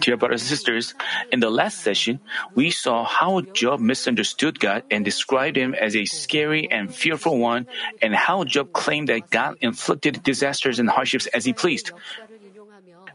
[0.00, 0.94] Dear brothers and sisters,
[1.32, 2.20] in the last session,
[2.54, 7.66] we saw how Job misunderstood God and described him as a scary and fearful one,
[8.00, 11.92] and how Job claimed that God inflicted disasters and hardships as he pleased.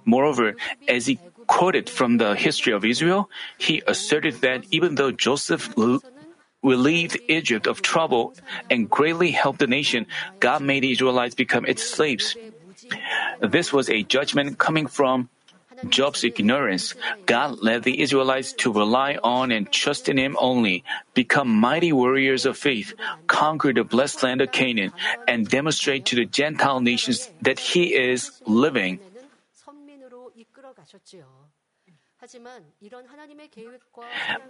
[0.05, 0.55] Moreover,
[0.87, 5.73] as he quoted from the history of Israel, he asserted that even though Joseph
[6.63, 8.33] relieved Egypt of trouble
[8.69, 10.05] and greatly helped the nation,
[10.39, 12.35] God made the Israelites become its slaves.
[13.41, 15.29] This was a judgment coming from
[15.87, 16.93] Job's ignorance,
[17.25, 22.45] God led the Israelites to rely on and trust in Him only, become mighty warriors
[22.45, 22.93] of faith,
[23.27, 24.91] conquer the blessed land of Canaan,
[25.27, 28.99] and demonstrate to the Gentile nations that He is living.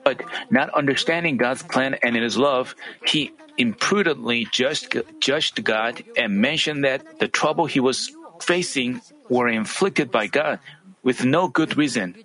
[0.04, 2.74] But not understanding God's plan and His love,
[3.06, 8.10] he imprudently judged, judged God and mentioned that the trouble he was
[8.44, 10.60] facing were inflicted by God
[11.04, 12.16] with no good reason.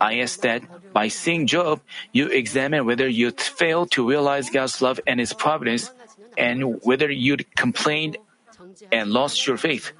[0.00, 1.80] I ask that by seeing Job,
[2.12, 5.92] you examine whether you failed to realize God's love and His providence,
[6.38, 8.16] and whether you'd complained
[8.90, 9.92] and lost your faith,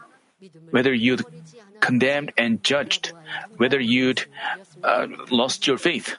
[0.70, 1.24] whether you'd
[1.80, 3.12] condemned and judged,
[3.56, 4.24] whether you'd
[4.82, 6.16] uh, lost your faith.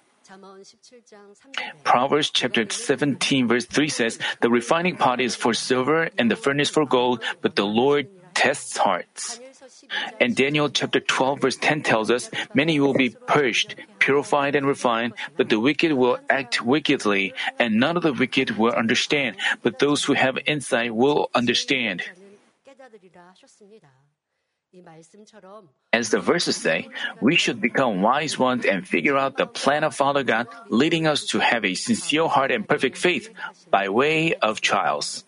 [1.83, 6.69] Proverbs chapter 17 verse 3 says, The refining pot is for silver and the furnace
[6.69, 9.39] for gold, but the Lord tests hearts.
[10.19, 15.13] And Daniel chapter 12 verse 10 tells us, Many will be purged, purified and refined,
[15.37, 20.03] but the wicked will act wickedly, and none of the wicked will understand, but those
[20.03, 22.03] who have insight will understand.
[25.91, 26.87] As the verses say,
[27.19, 31.25] we should become wise ones and figure out the plan of Father God, leading us
[31.27, 33.29] to have a sincere heart and perfect faith
[33.69, 35.25] by way of trials.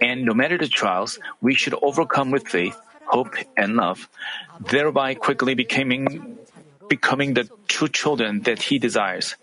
[0.00, 4.08] And no matter the trials, we should overcome with faith, hope, and love,
[4.60, 6.38] thereby quickly becoming,
[6.88, 9.36] becoming the true children that He desires.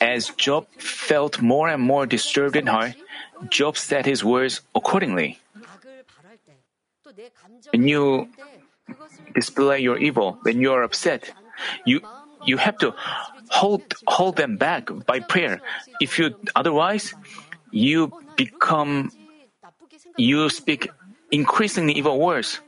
[0.00, 2.94] As Job felt more and more disturbed in heart,
[3.48, 5.38] Job said his words accordingly.
[7.70, 8.28] When you
[9.34, 11.30] display your evil, when you are upset,
[11.84, 12.00] you
[12.44, 12.94] you have to
[13.50, 15.60] hold hold them back by prayer.
[16.00, 17.14] If you otherwise,
[17.70, 19.10] you become
[20.16, 20.90] you speak
[21.30, 22.60] increasingly evil words.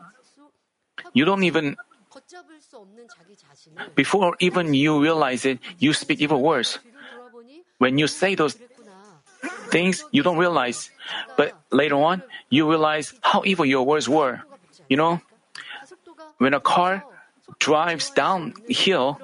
[1.13, 1.77] You don't even
[3.95, 6.79] before even you realize it, you speak evil words.
[7.79, 8.57] When you say those
[9.69, 10.91] things, you don't realize,
[11.37, 14.41] but later on, you realize how evil your words were.
[14.89, 15.21] You know,
[16.39, 17.05] when a car
[17.59, 19.21] drives downhill,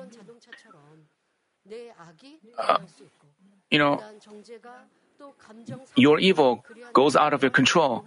[3.71, 4.01] you know,
[5.97, 8.05] your evil goes out of your control.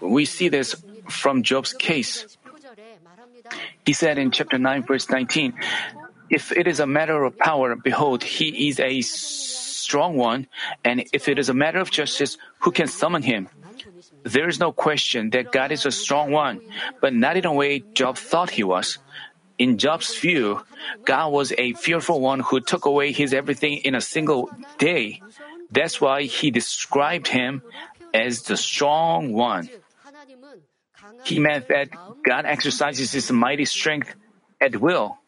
[0.00, 0.74] We see this
[1.08, 2.36] from Job's case.
[3.84, 5.54] He said in chapter 9, verse 19,
[6.30, 10.46] If it is a matter of power, behold, he is a strong one,
[10.84, 13.48] and if it is a matter of justice, who can summon him?
[14.22, 16.60] There is no question that God is a strong one,
[17.00, 18.98] but not in a way Job thought he was.
[19.62, 20.58] In Job's view,
[21.06, 25.22] God was a fearful one who took away his everything in a single day.
[25.70, 27.62] That's why he described him
[28.12, 29.70] as the strong one.
[31.24, 31.94] He meant that
[32.26, 34.10] God exercises his mighty strength
[34.60, 35.22] at will.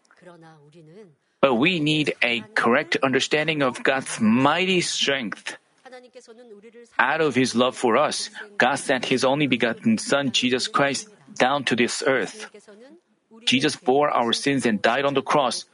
[1.40, 5.56] But we need a correct understanding of God's mighty strength.
[6.98, 11.06] Out of his love for us, God sent his only begotten Son, Jesus Christ,
[11.38, 12.50] down to this earth.
[13.44, 15.64] Jesus bore our sins and died on the cross,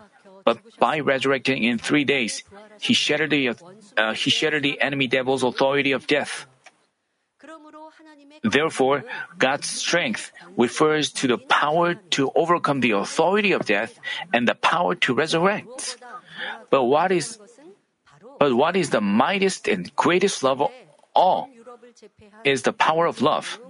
[0.44, 2.43] but by resurrecting in three days,
[2.81, 3.54] he shattered the,
[3.97, 6.47] uh, he shattered the enemy devil's authority of death.
[8.43, 9.04] Therefore,
[9.38, 13.99] God's strength refers to the power to overcome the authority of death
[14.32, 15.99] and the power to resurrect.
[16.70, 17.38] But what is
[18.38, 20.70] but what is the mightiest and greatest love of
[21.15, 21.50] all
[22.44, 23.61] is the power of love.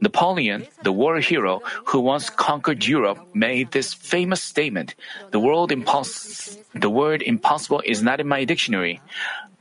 [0.00, 4.94] Napoleon, the war hero who once conquered Europe, made this famous statement
[5.30, 9.00] The, world impos- the word impossible is not in my dictionary.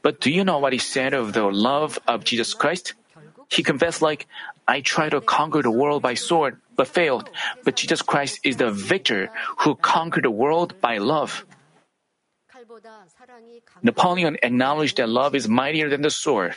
[0.01, 2.93] But do you know what he said of the love of Jesus Christ?
[3.49, 4.27] He confessed, like,
[4.67, 7.29] I tried to conquer the world by sword, but failed.
[7.63, 9.29] But Jesus Christ is the victor
[9.63, 11.45] who conquered the world by love.
[13.83, 16.55] Napoleon acknowledged that love is mightier than the sword.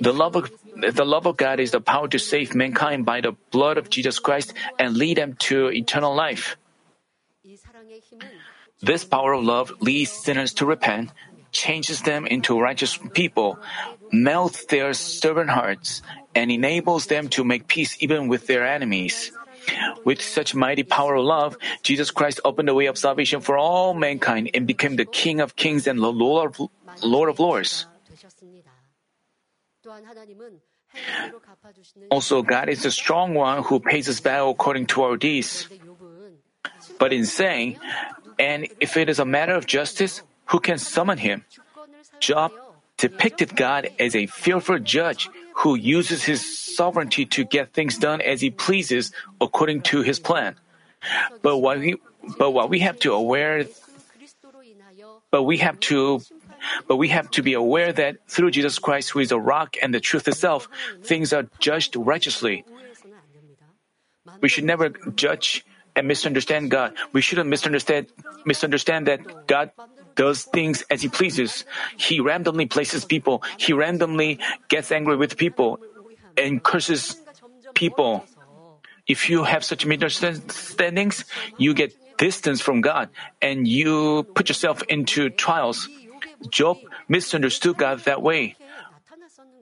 [0.00, 3.32] The love of the love of God is the power to save mankind by the
[3.50, 6.56] blood of Jesus Christ and lead them to eternal life.
[8.80, 11.12] This power of love leads sinners to repent,
[11.52, 13.58] changes them into righteous people,
[14.10, 16.02] melts their stubborn hearts,
[16.34, 19.32] and enables them to make peace even with their enemies.
[20.04, 23.94] With such mighty power of love, Jesus Christ opened the way of salvation for all
[23.94, 26.68] mankind and became the King of kings and the Lord of,
[27.02, 27.86] Lord of lords.
[32.10, 35.68] Also, God is the strong one who pays us back according to our deeds.
[36.98, 37.78] But in saying,
[38.38, 41.44] and if it is a matter of justice, who can summon him?
[42.20, 42.52] Job
[42.98, 45.28] depicted God as a fearful judge
[45.64, 46.44] who uses his
[46.76, 50.56] sovereignty to get things done as he pleases according to his plan.
[51.42, 51.96] But what we
[52.38, 53.66] but what we have to aware
[55.30, 56.20] but we have to
[56.88, 59.94] but we have to be aware that through Jesus Christ, who is the rock and
[59.94, 60.68] the truth itself,
[61.02, 62.64] things are judged righteously.
[64.40, 65.64] We should never judge
[65.96, 66.94] and misunderstand God.
[67.12, 68.06] We shouldn't misunderstand
[68.44, 69.70] misunderstand that God
[70.14, 71.64] does things as he pleases.
[71.96, 73.42] He randomly places people.
[73.58, 74.38] He randomly
[74.68, 75.80] gets angry with people
[76.36, 77.16] and curses
[77.74, 78.24] people.
[79.06, 81.24] If you have such misunderstandings,
[81.58, 83.10] you get distance from God
[83.40, 85.88] and you put yourself into trials.
[86.50, 86.78] Job
[87.08, 88.56] misunderstood God that way.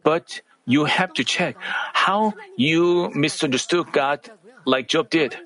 [0.02, 1.56] But you have to check
[1.92, 4.30] how you misunderstood God
[4.64, 5.36] like Job did.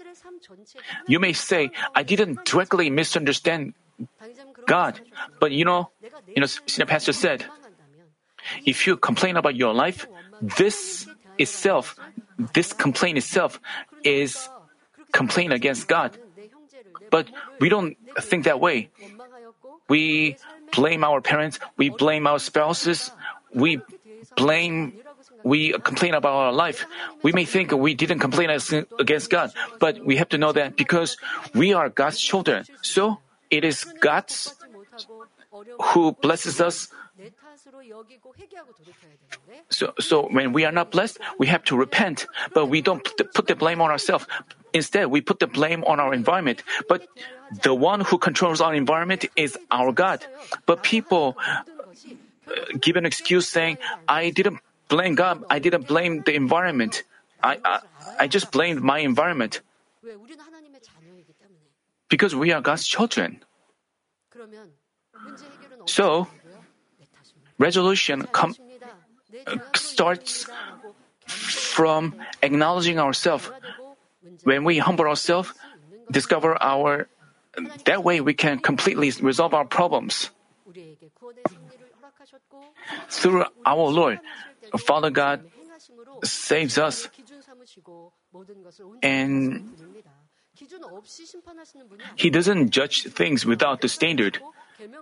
[1.06, 3.74] You may say, I didn't directly misunderstand
[4.66, 5.00] God.
[5.40, 5.90] But you know,
[6.34, 7.44] you know, senior pastor said,
[8.66, 10.06] if you complain about your life,
[10.40, 11.06] this
[11.38, 11.96] itself,
[12.52, 13.60] this complaint itself
[14.02, 14.48] is
[15.12, 16.18] complaint against God.
[17.10, 17.28] But
[17.60, 18.90] we don't think that way.
[19.88, 20.36] We
[20.74, 23.10] blame our parents, we blame our spouses,
[23.54, 23.80] we
[24.36, 24.92] blame,
[25.42, 26.86] we complain about our life.
[27.22, 31.16] We may think we didn't complain against God, but we have to know that because
[31.54, 32.64] we are God's children.
[32.82, 33.18] So
[33.50, 34.54] it is God's
[35.94, 36.88] who blesses us.
[39.70, 43.02] So, so when we are not blessed, we have to repent, but we don't
[43.34, 44.26] put the, blame on ourselves.
[44.72, 46.62] Instead, we put the blame on our environment.
[46.88, 47.06] But
[47.62, 50.24] the one who controls our environment is our God.
[50.66, 53.78] But people uh, give an excuse saying,
[54.08, 54.58] I didn't
[54.88, 57.02] blame God, I didn't blame the environment.
[57.42, 57.80] I, I,
[58.20, 59.60] I just blamed my environment
[62.08, 63.42] because we are God's children.
[65.86, 66.26] So,
[67.58, 68.54] resolution com-
[69.46, 70.46] uh, starts
[71.26, 73.50] from acknowledging ourselves.
[74.44, 75.52] When we humble ourselves,
[76.10, 77.08] discover our
[77.84, 80.30] that way we can completely resolve our problems.
[83.08, 84.18] Through our Lord,
[84.78, 85.44] Father God
[86.24, 87.08] saves us.
[89.02, 89.70] And
[92.16, 94.38] he doesn't judge things without the standard.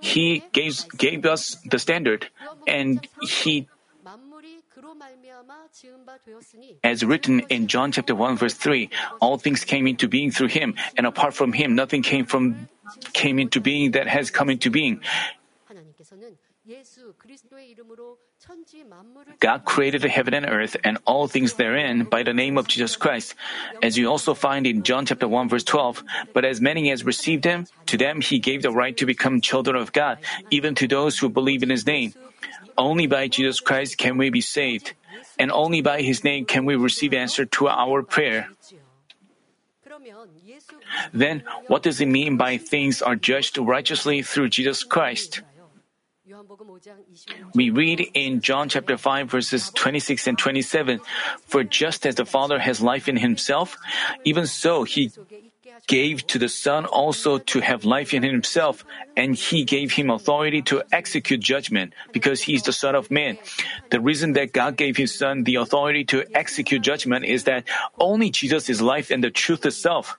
[0.01, 2.29] He gave, gave us the standard,
[2.67, 3.69] and He
[6.83, 8.91] as written in John chapter 1 verse 3,
[9.21, 12.69] all things came into being through him, and apart from him nothing came from
[13.13, 15.01] came into being that has come into being.
[19.41, 22.95] God created the heaven and earth and all things therein by the name of Jesus
[22.95, 23.35] Christ,
[23.83, 26.05] as you also find in John chapter 1 verse 12.
[26.33, 29.75] But as many as received him, to them he gave the right to become children
[29.75, 30.19] of God,
[30.51, 32.15] even to those who believe in his name.
[32.79, 34.95] Only by Jesus Christ can we be saved,
[35.39, 38.49] and only by his name can we receive answer to our prayer.
[41.13, 45.43] Then, what does it mean by things are judged righteously through Jesus Christ?
[47.55, 51.01] We read in John chapter 5 verses 26 and 27,
[51.47, 53.77] For just as the Father has life in himself,
[54.25, 55.11] even so he
[55.87, 58.85] gave to the Son also to have life in himself,
[59.17, 63.39] and he gave him authority to execute judgment, because he is the Son of Man.
[63.91, 67.65] The reason that God gave his Son the authority to execute judgment is that
[67.99, 70.19] only Jesus is life and the truth itself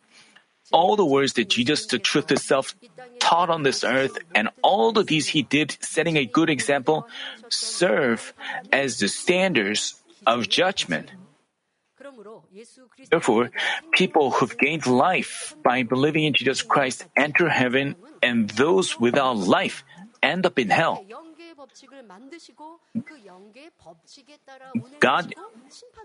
[0.72, 2.76] all the words that Jesus, the truth itself,
[3.20, 7.08] taught on this earth and all the deeds he did, setting a good example,
[7.50, 8.34] serve
[8.72, 11.12] as the standards of judgment.
[13.10, 13.52] Therefore,
[13.92, 19.84] people who've gained life by believing in Jesus Christ enter heaven, and those without life
[20.22, 21.06] end up in hell.
[25.00, 25.34] God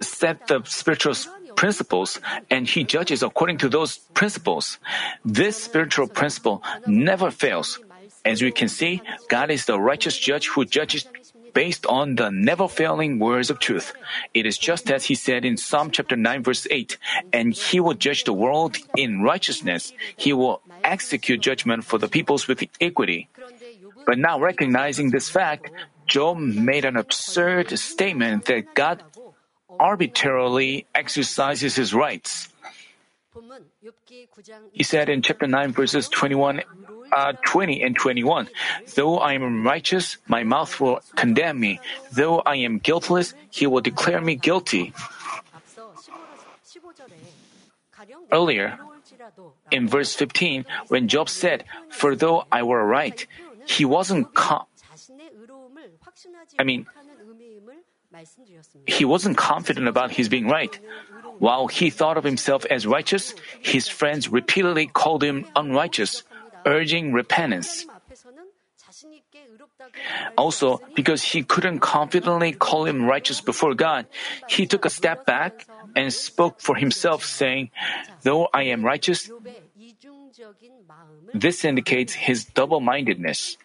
[0.00, 1.14] set the spiritual
[1.56, 4.78] principles and He judges according to those principles.
[5.24, 7.78] This spiritual principle never fails.
[8.24, 11.06] As we can see, God is the righteous judge who judges
[11.54, 13.92] based on the never failing words of truth.
[14.34, 16.98] It is just as he said in Psalm chapter 9 verse 8,
[17.32, 19.92] and he will judge the world in righteousness.
[20.16, 23.28] He will execute judgment for the peoples with equity.
[24.06, 25.70] But now recognizing this fact,
[26.06, 29.02] Job made an absurd statement that God
[29.78, 32.48] arbitrarily exercises his rights.
[34.72, 36.62] He said in chapter 9, verses 21,
[37.12, 38.48] uh, 20 and 21,
[38.94, 41.80] Though I am righteous, my mouth will condemn me.
[42.12, 44.92] Though I am guiltless, he will declare me guilty.
[48.30, 48.78] Earlier,
[49.70, 53.26] in verse 15, when Job said, For though I were right,
[53.68, 54.64] he wasn't com-
[56.58, 56.86] I mean,
[58.86, 60.72] he wasn't confident about his being right.
[61.38, 66.24] While he thought of himself as righteous, his friends repeatedly called him unrighteous,
[66.64, 67.84] urging repentance.
[70.36, 74.06] Also, because he couldn't confidently call him righteous before God,
[74.48, 77.70] he took a step back and spoke for himself, saying,
[78.22, 79.30] Though I am righteous,
[81.39, 83.57] this indicates his double mindedness.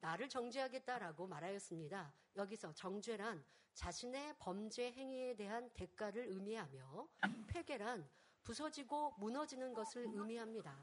[0.00, 2.12] 나를 정죄하겠다라고 말하였습니다.
[2.36, 3.44] 여기서 정죄란
[3.74, 7.08] 자신의 범죄 행위에 대한 대가를 의미하며
[7.48, 8.08] 폐계란
[8.42, 10.74] 부서지고 무너지는 것을 의미합니다.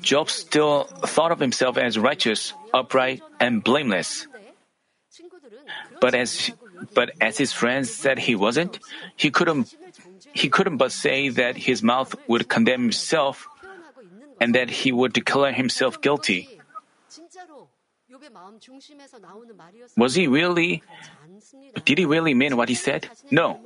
[0.00, 4.28] Job still thought of himself as righteous, upright, and blameless.
[5.99, 6.51] But as
[6.93, 8.79] but as his friends said he wasn't,
[9.15, 9.75] he couldn't
[10.33, 13.47] he couldn't but say that his mouth would condemn himself
[14.39, 16.49] and that he would declare himself guilty.
[19.97, 20.83] Was he really
[21.85, 23.09] did he really mean what he said?
[23.29, 23.59] No.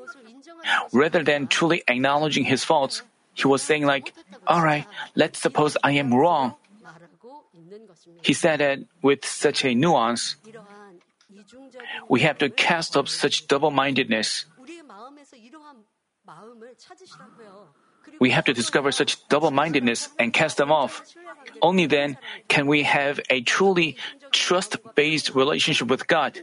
[0.91, 3.01] Rather than truly acknowledging his faults,
[3.33, 4.13] he was saying like,
[4.47, 4.85] all right,
[5.15, 6.55] let's suppose I am wrong.
[8.21, 10.37] He said it with such a nuance.
[12.09, 14.45] We have to cast off such double-mindedness.
[18.19, 21.01] We have to discover such double-mindedness and cast them off.
[21.61, 23.97] Only then can we have a truly
[24.31, 26.39] trust-based relationship with God.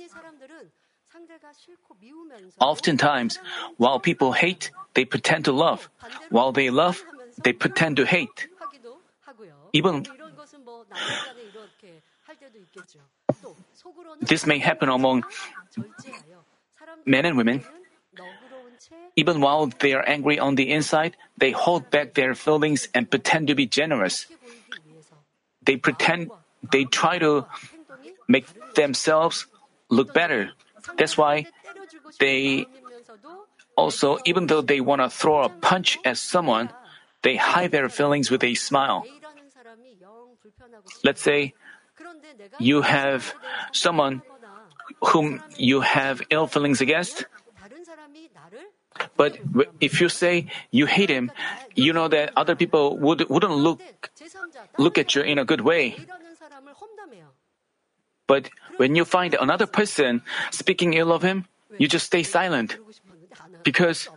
[2.61, 3.39] Oftentimes,
[3.77, 5.89] while people hate, they pretend to love.
[6.31, 7.03] While they love,
[7.43, 8.49] they pretend to hate.
[9.73, 10.05] Even
[14.21, 15.25] this may happen among
[17.05, 17.65] men and women.
[19.17, 23.49] Even while they are angry on the inside, they hold back their feelings and pretend
[23.49, 24.27] to be generous.
[25.65, 26.31] They pretend,
[26.71, 27.47] they try to
[28.29, 29.47] make themselves
[29.89, 30.51] look better.
[30.97, 31.47] That's why
[32.19, 32.67] they
[33.77, 36.71] also, even though they want to throw a punch at someone,
[37.23, 39.05] they hide their feelings with a smile.
[41.05, 41.55] Let's say
[42.59, 43.35] you have
[43.73, 44.23] someone
[45.01, 47.25] whom you have ill feelings against,
[49.17, 49.39] but
[49.81, 51.31] if you say you hate him,
[51.75, 53.81] you know that other people would, wouldn't look,
[54.79, 55.97] look at you in a good way.
[58.27, 61.47] But when you find another person speaking ill of him,
[61.79, 62.77] you just stay silent
[63.65, 64.09] because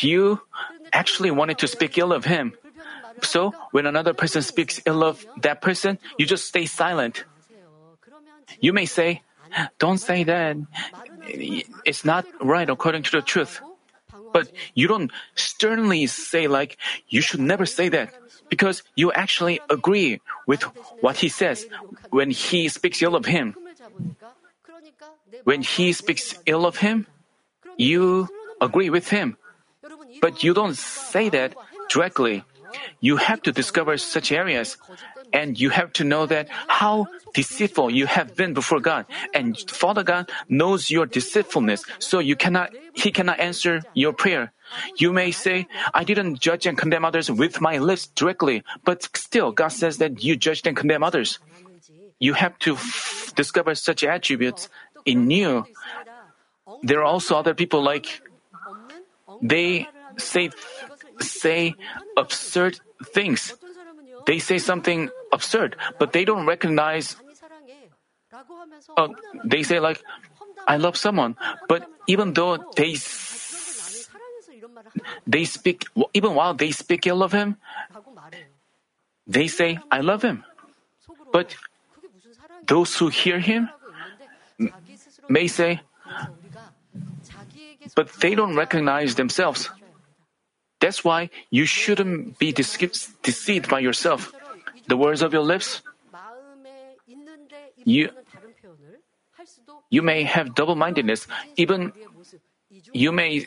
[0.00, 0.40] you
[0.92, 2.52] actually wanted to speak ill of him.
[3.22, 7.24] So when another person speaks ill of that person, you just stay silent.
[8.60, 9.22] You may say,
[9.78, 10.56] don't say that.
[11.84, 13.60] It's not right according to the truth.
[14.32, 18.14] But you don't sternly say like, you should never say that.
[18.48, 20.62] Because you actually agree with
[21.00, 21.66] what he says
[22.10, 23.56] when he speaks ill of him.
[25.44, 27.06] When he speaks ill of him,
[27.76, 28.28] you
[28.60, 29.36] agree with him.
[30.20, 31.54] But you don't say that
[31.88, 32.44] directly.
[33.00, 34.76] You have to discover such areas
[35.32, 39.06] and you have to know that how deceitful you have been before God.
[39.34, 44.52] And Father God knows your deceitfulness, so you cannot, He cannot answer your prayer.
[44.96, 49.52] You may say, I didn't judge and condemn others with my lips directly, but still
[49.52, 51.38] God says that you judged and condemn others.
[52.18, 54.68] You have to f- discover such attributes
[55.04, 55.66] in you.
[56.82, 58.22] There are also other people like
[59.42, 59.86] they
[60.16, 60.50] say
[61.22, 61.74] say
[62.16, 62.80] absurd
[63.14, 63.54] things.
[64.26, 67.16] They say something absurd, but they don't recognize.
[68.96, 69.08] Uh,
[69.44, 70.02] they say like,
[70.66, 71.36] "I love someone,"
[71.68, 72.96] but even though they
[75.26, 77.56] they speak, even while they speak ill of him,
[79.26, 80.44] they say, "I love him,"
[81.32, 81.56] but
[82.66, 83.68] those who hear him
[85.28, 85.80] may say,
[87.94, 89.70] but they don't recognize themselves.
[90.82, 94.34] That's why you shouldn't be deceived by yourself.
[94.90, 95.80] The words of your lips,
[97.86, 98.10] you,
[99.90, 101.30] you may have double mindedness.
[101.54, 101.92] Even
[102.92, 103.46] you may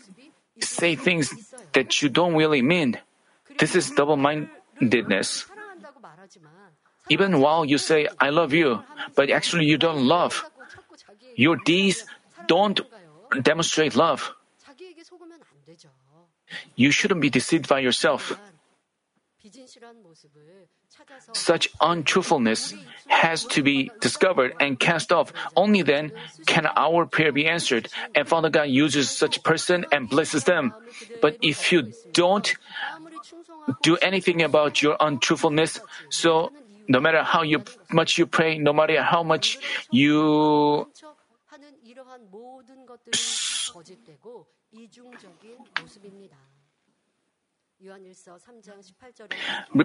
[0.63, 1.35] say things
[1.73, 2.97] that you don't really mean.
[3.59, 5.43] This is double mindedness.
[7.09, 8.79] Even while you say, I love you,
[9.15, 10.47] but actually you don't love,
[11.35, 12.07] your deeds
[12.47, 12.79] don't
[13.43, 14.31] demonstrate love.
[16.75, 18.33] You shouldn't be deceived by yourself.
[21.33, 22.73] Such untruthfulness
[23.07, 25.33] has to be discovered and cast off.
[25.55, 26.11] Only then
[26.45, 30.73] can our prayer be answered, and Father God uses such person and blesses them.
[31.21, 32.55] But if you don't
[33.83, 36.51] do anything about your untruthfulness, so
[36.87, 39.59] no matter how you, much you pray, no matter how much
[39.91, 40.87] you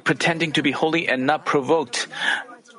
[0.05, 2.09] pretending to be holy and not provoked.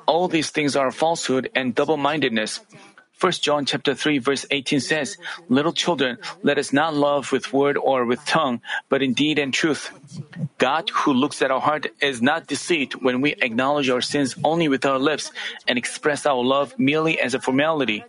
[0.06, 2.60] All these things are falsehood and double-mindedness.
[3.20, 5.16] 1 John chapter 3 verse 18 says,
[5.48, 9.54] Little children, let us not love with word or with tongue, but in deed and
[9.54, 9.92] truth.
[10.58, 14.66] God who looks at our heart is not deceived when we acknowledge our sins only
[14.66, 15.30] with our lips
[15.68, 18.02] and express our love merely as a formality.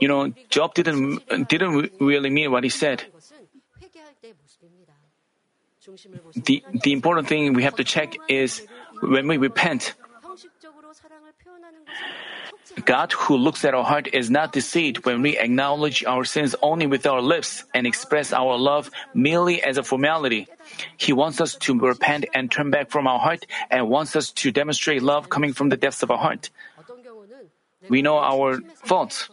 [0.00, 3.04] You know, Job didn't didn't really mean what he said.
[6.34, 8.62] The, the important thing we have to check is
[9.02, 9.94] when we repent.
[12.84, 16.86] God who looks at our heart is not deceived when we acknowledge our sins only
[16.86, 20.48] with our lips and express our love merely as a formality.
[20.96, 24.52] He wants us to repent and turn back from our heart and wants us to
[24.52, 26.50] demonstrate love coming from the depths of our heart.
[27.88, 29.28] We know our faults.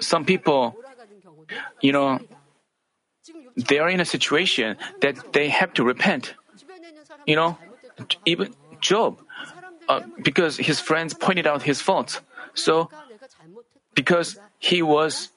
[0.00, 0.76] Some people,
[1.80, 2.18] you know,
[3.56, 6.34] they are in a situation that they have to repent.
[7.26, 7.58] You know,
[8.24, 9.20] even Job,
[9.88, 12.20] uh, because his friends pointed out his faults.
[12.54, 12.88] So,
[13.94, 15.30] because he was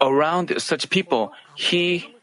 [0.00, 2.14] around such people, he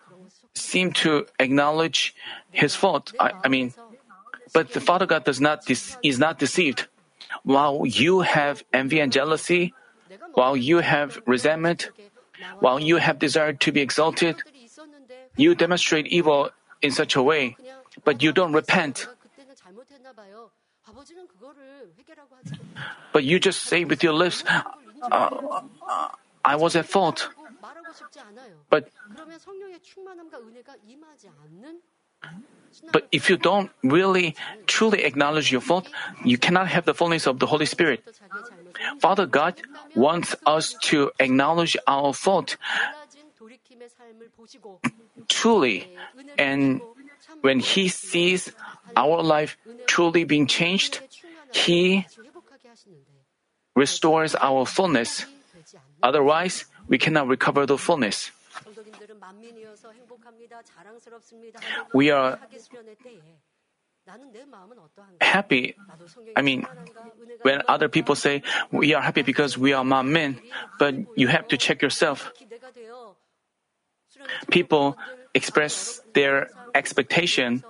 [0.54, 2.16] seemed to acknowledge
[2.52, 3.14] his fault.
[3.20, 3.74] I, I mean,
[4.54, 5.70] but the Father God does not
[6.04, 6.88] is not deceived.
[7.44, 9.74] While you have envy and jealousy,
[10.34, 11.90] while you have resentment,
[12.60, 14.42] while you have desire to be exalted,
[15.36, 16.50] you demonstrate evil
[16.82, 17.58] in such a way,
[18.04, 19.08] but you don't repent.
[23.14, 24.62] But you just say with your lips, uh,
[25.12, 26.10] uh,
[26.44, 27.30] I was at fault.
[28.70, 28.90] But
[32.92, 34.36] but if you don't really
[34.68, 35.90] truly acknowledge your fault,
[36.24, 38.04] you cannot have the fullness of the Holy Spirit.
[39.00, 39.62] Father God
[39.96, 42.58] wants us to acknowledge our fault
[45.28, 45.88] truly,
[46.38, 46.82] and
[47.42, 48.52] when He sees
[48.96, 49.58] our life
[49.88, 51.02] truly being changed,
[51.54, 52.06] He
[53.76, 55.26] restores our fullness.
[56.04, 58.32] Otherwise, we cannot recover the fullness.
[61.94, 62.40] We are
[65.22, 65.76] happy.
[66.36, 66.66] I mean,
[67.42, 70.38] when other people say we are happy because we are manmin,
[70.78, 72.32] but you have to check yourself.
[74.50, 74.98] People
[75.34, 77.64] express their expectation.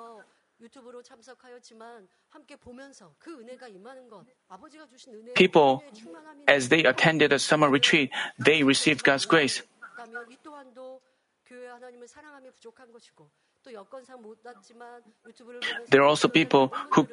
[5.36, 5.84] People,
[6.48, 9.62] as they attended a summer retreat, they received God's grace.
[15.90, 17.08] There are also people who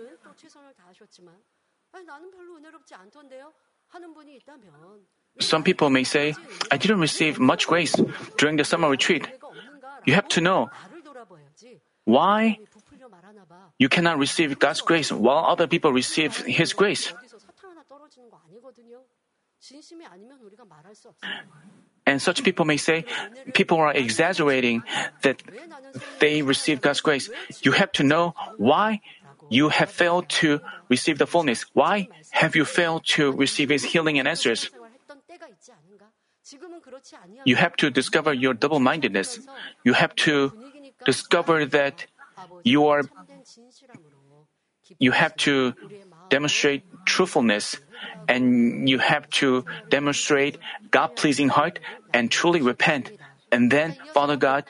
[5.40, 6.34] some people may say,
[6.70, 7.94] I didn't receive much grace
[8.36, 9.28] during the summer retreat.
[10.04, 10.70] You have to know
[12.04, 12.58] why
[13.78, 17.12] you cannot receive God's grace while other people receive His grace.
[22.06, 23.04] And such people may say,
[23.54, 24.82] people are exaggerating
[25.22, 25.42] that
[26.18, 27.30] they receive God's grace.
[27.62, 29.00] You have to know why
[29.50, 31.66] you have failed to receive the fullness.
[31.74, 34.70] Why have you failed to receive His healing and answers?
[37.44, 39.40] You have to discover your double mindedness.
[39.84, 40.52] You have to
[41.04, 42.06] discover that
[42.64, 43.02] you are,
[44.98, 45.74] you have to
[46.28, 47.76] demonstrate truthfulness
[48.28, 50.58] and you have to demonstrate
[50.90, 51.78] God pleasing heart
[52.12, 53.10] and truly repent.
[53.50, 54.64] And then Father God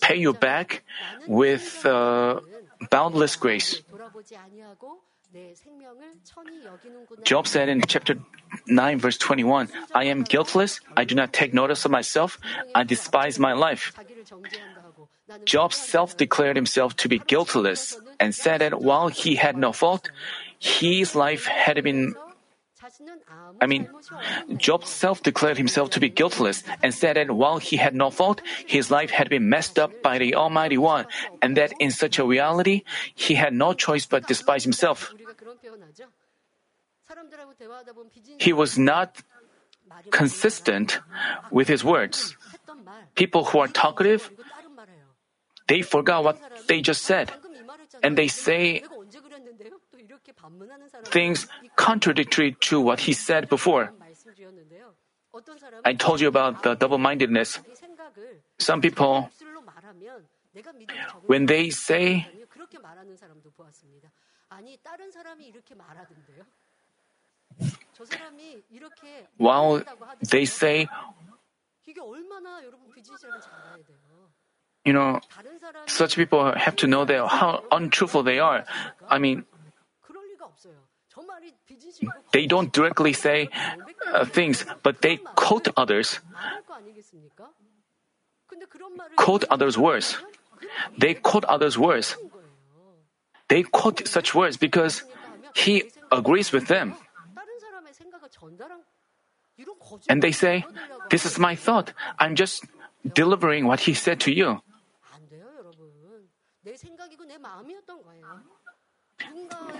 [0.00, 0.82] pay you back
[1.26, 2.40] with uh,
[2.90, 3.82] boundless grace.
[7.24, 8.16] Job said in chapter
[8.66, 12.38] 9, verse 21, I am guiltless, I do not take notice of myself,
[12.74, 13.92] I despise my life.
[15.44, 20.10] Job self declared himself to be guiltless and said that while he had no fault,
[20.58, 22.14] his life had been
[23.60, 23.88] I mean,
[24.56, 28.40] Job self declared himself to be guiltless and said that while he had no fault,
[28.66, 31.06] his life had been messed up by the Almighty One,
[31.42, 32.82] and that in such a reality,
[33.14, 35.12] he had no choice but despise himself.
[38.38, 39.22] He was not
[40.10, 41.00] consistent
[41.50, 42.36] with his words.
[43.14, 44.30] People who are talkative,
[45.68, 47.32] they forgot what they just said,
[48.02, 48.82] and they say
[51.04, 53.92] things contradictory to what he said before.
[55.84, 57.58] I told you about the double mindedness.
[58.58, 59.30] Some people,
[61.26, 62.26] when they say,
[69.36, 69.82] while
[70.30, 70.88] they say,
[74.84, 75.20] you know,
[75.86, 78.64] such people have to know that how untruthful they are.
[79.08, 79.44] I mean,
[82.32, 83.48] they don't directly say
[84.12, 86.20] uh, things, but they quote others.
[89.16, 90.18] Quote others' words.
[90.98, 92.16] They quote others' words.
[93.48, 95.02] They quote such words because
[95.54, 96.94] he agrees with them.
[100.08, 100.64] And they say,
[101.10, 101.92] This is my thought.
[102.18, 102.64] I'm just
[103.14, 104.60] delivering what he said to you.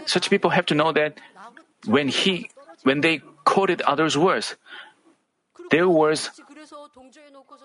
[0.06, 1.18] Such people have to know that
[1.86, 2.50] when he
[2.82, 4.56] when they quoted others' words,
[5.70, 6.30] their words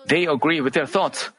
[0.06, 1.30] they agree with their thoughts.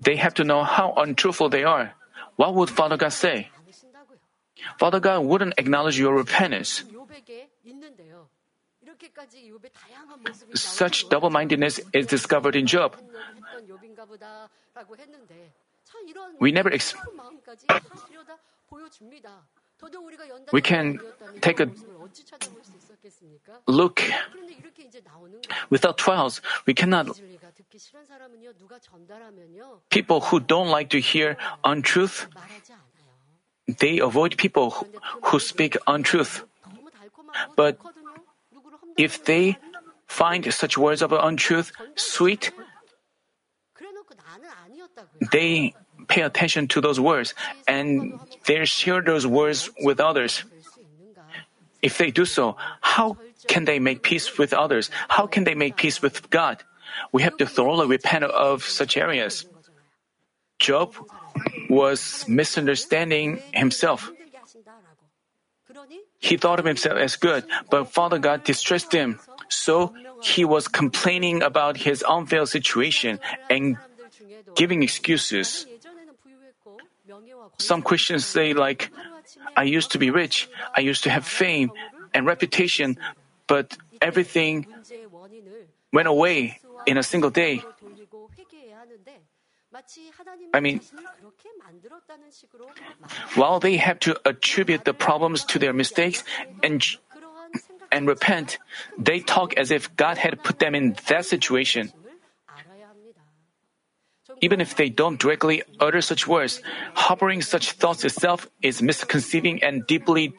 [0.00, 1.94] They have to know how untruthful they are.
[2.36, 3.48] What would Father God say?
[4.78, 6.84] Father God wouldn't acknowledge your repentance.
[10.54, 12.96] Such double mindedness is discovered in Job.
[16.40, 16.94] We never ex-
[20.52, 21.00] we can
[21.40, 21.68] take a
[23.66, 24.02] look
[25.70, 26.40] without trials.
[26.66, 27.20] We cannot.
[29.90, 32.26] People who don't like to hear untruth,
[33.78, 34.86] they avoid people who,
[35.24, 36.44] who speak untruth.
[37.56, 37.78] But
[38.96, 39.58] if they
[40.06, 42.52] find such words of untruth sweet,
[45.32, 45.74] they
[46.08, 47.34] pay attention to those words
[47.66, 50.44] and they share those words with others.
[51.82, 53.16] If they do so, how
[53.46, 54.90] can they make peace with others?
[55.08, 56.62] How can they make peace with God?
[57.12, 59.46] We have to thoroughly repent of such areas.
[60.58, 60.94] Job
[61.68, 64.10] was misunderstanding himself.
[66.18, 69.20] He thought of himself as good, but Father God distressed him.
[69.48, 73.76] So he was complaining about his unfair situation and
[74.54, 75.66] giving excuses.
[77.58, 78.90] Some Christians say, like,
[79.56, 81.70] I used to be rich, I used to have fame
[82.14, 82.98] and reputation,
[83.46, 84.66] but everything
[85.92, 87.62] went away in a single day.
[90.54, 90.80] I mean,
[93.34, 96.24] while they have to attribute the problems to their mistakes
[96.62, 96.82] and
[97.92, 98.58] and repent,
[98.98, 101.92] they talk as if God had put them in that situation.
[104.40, 106.60] Even if they don't directly utter such words,
[106.94, 110.34] harboring such thoughts itself is misconceiving and deeply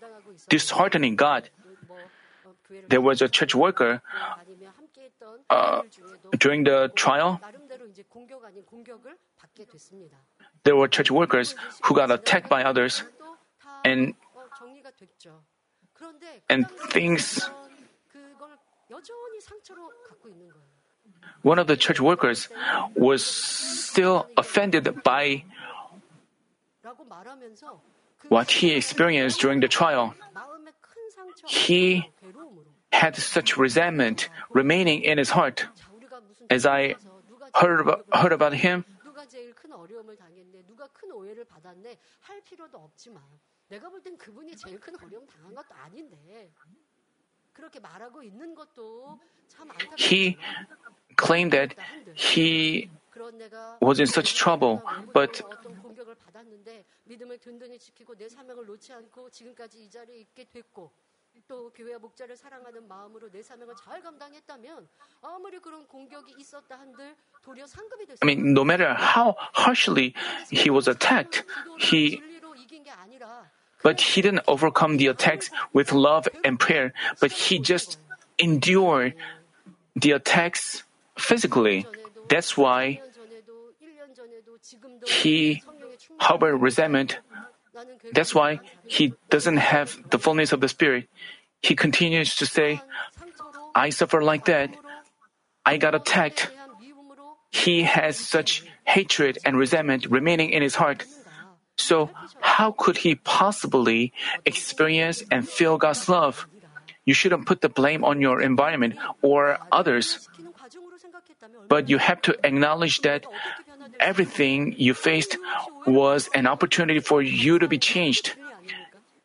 [0.50, 1.50] disheartening God.
[2.90, 4.02] There was a church worker
[5.50, 5.82] uh,
[6.38, 7.40] during the trial.
[10.64, 13.04] There were church workers who got attacked by others,
[13.84, 14.14] and
[16.50, 17.50] and things.
[21.42, 22.50] One of the church workers
[22.96, 25.44] was still offended by
[28.30, 30.13] what he experienced during the trial.
[31.46, 32.10] He
[32.92, 35.66] had such resentment remaining in his heart.
[36.50, 36.96] As I
[37.56, 38.86] heard about, heard about him,
[49.97, 50.37] he
[51.16, 51.75] claimed that
[52.14, 52.90] he
[53.81, 54.81] was in such trouble,
[55.12, 55.42] but
[61.49, 64.88] 또 교회 목자를 사랑하는 마음으로 내 사명을 잘 감당했다면
[65.23, 68.18] 아무리 그런 공격이 있었다 한들 도리어 상급이 됐어.
[68.23, 70.12] I mean, no matter how harshly
[70.53, 71.45] he was attacked,
[71.81, 72.21] he
[73.84, 77.98] but he didn't overcome the attacks with love and prayer, but he just
[78.38, 79.13] endured
[79.96, 80.84] the attacks
[81.18, 81.86] physically.
[82.30, 83.02] That's why
[85.06, 85.63] he
[86.20, 87.20] harbored resentment
[88.13, 91.08] That's why he doesn't have the fullness of the Spirit.
[91.62, 92.82] He continues to say,
[93.76, 94.74] I suffer like that.
[95.66, 96.50] I got attacked.
[97.52, 101.06] He has such hatred and resentment remaining in his heart.
[101.78, 102.10] So,
[102.42, 104.12] how could he possibly
[104.46, 106.48] experience and feel God's love?
[107.06, 110.28] You shouldn't put the blame on your environment or others.
[111.70, 113.26] But you have to acknowledge that
[114.00, 115.38] everything you faced
[115.86, 118.36] was an opportunity for you to be changed.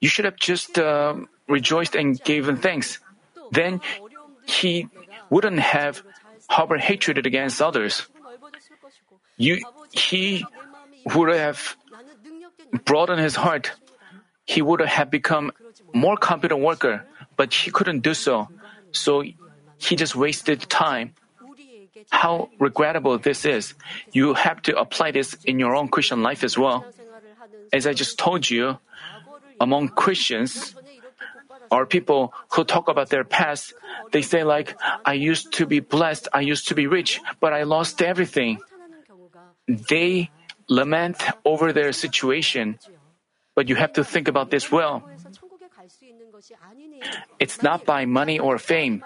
[0.01, 1.17] You should have just uh,
[1.49, 2.99] rejoiced and given thanks.
[3.51, 3.81] Then
[4.47, 4.89] he
[5.31, 6.03] wouldn't have
[6.49, 8.07] harbored hatred against others.
[9.37, 10.45] You, he
[11.15, 11.77] would have
[12.85, 13.73] broadened his heart.
[14.45, 15.53] He would have become
[15.95, 17.05] more competent worker,
[17.37, 18.49] but he couldn't do so.
[18.93, 19.23] So
[19.79, 21.15] he just wasted time.
[22.11, 23.75] How regrettable this is.
[24.13, 26.85] You have to apply this in your own Christian life as well.
[27.73, 28.79] As I just told you,
[29.61, 30.75] among Christians,
[31.73, 33.73] are people who talk about their past.
[34.13, 37.63] They say like, I used to be blessed, I used to be rich, but I
[37.63, 38.61] lost everything.
[39.67, 40.31] They
[40.73, 42.79] lament over their situation.
[43.55, 45.05] But you have to think about this well.
[47.39, 49.05] It's not by money or fame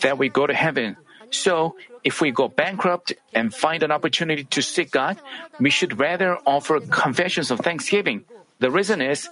[0.00, 0.96] that we go to heaven.
[1.30, 5.20] So, if we go bankrupt and find an opportunity to seek God,
[5.60, 8.24] we should rather offer confessions of thanksgiving.
[8.58, 9.28] The reason is,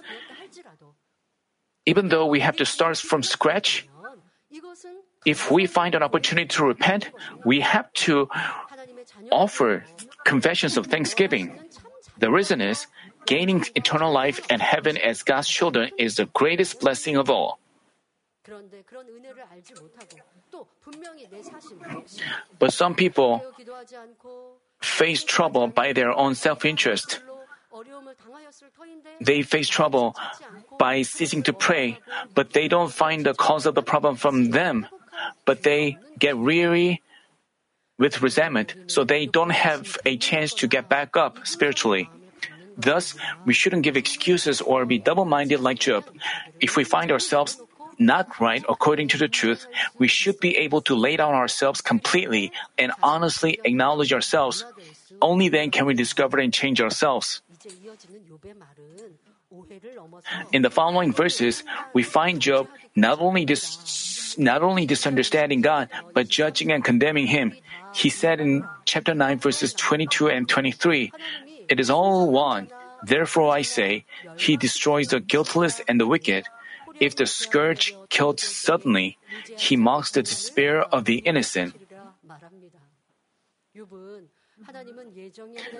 [1.85, 3.89] even though we have to start from scratch,
[5.25, 7.09] if we find an opportunity to repent,
[7.43, 8.29] we have to
[9.31, 9.83] offer
[10.29, 11.57] confessions of thanksgiving.
[12.21, 12.85] The reason is,
[13.25, 17.57] gaining eternal life and heaven as God's children is the greatest blessing of all.
[22.61, 23.41] But some people
[24.81, 27.19] face trouble by their own self interest.
[29.21, 30.15] They face trouble
[30.77, 31.99] by ceasing to pray,
[32.33, 34.85] but they don't find the cause of the problem from them.
[35.45, 37.01] But they get weary
[37.99, 42.09] with resentment, so they don't have a chance to get back up spiritually.
[42.79, 43.13] Thus,
[43.45, 46.07] we shouldn't give excuses or be double minded like Job.
[46.61, 47.59] If we find ourselves
[47.99, 49.67] not right according to the truth,
[49.99, 54.63] we should be able to lay down ourselves completely and honestly acknowledge ourselves.
[55.21, 57.41] Only then can we discover and change ourselves.
[60.53, 63.75] In the following verses, we find Job not only dis-
[64.37, 67.53] not only misunderstanding God, but judging and condemning him.
[67.93, 71.11] He said in chapter 9 verses 22 and 23,
[71.69, 72.69] It is all one.
[73.03, 74.05] Therefore I say,
[74.37, 76.45] He destroys the guiltless and the wicked.
[76.99, 79.17] If the scourge killed suddenly,
[79.57, 81.75] He mocks the despair of the innocent.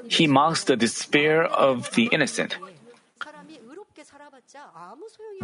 [0.07, 2.55] He mocks the despair of the innocent.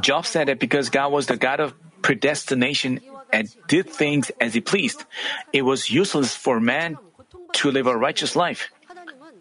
[0.02, 3.00] Job said that because God was the God of predestination
[3.32, 5.06] and did things as he pleased,
[5.54, 6.98] it was useless for man
[7.54, 8.70] to live a righteous life.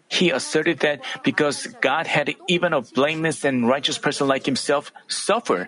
[0.07, 5.67] He asserted that because God had even a blameless and righteous person like himself suffer,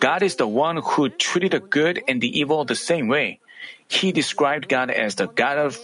[0.00, 3.40] God is the one who treated the good and the evil the same way.
[3.88, 5.80] He described God as the God of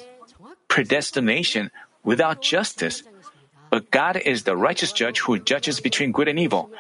[0.68, 1.70] predestination
[2.02, 3.02] without justice.
[3.70, 6.70] But God is the righteous judge who judges between good and evil.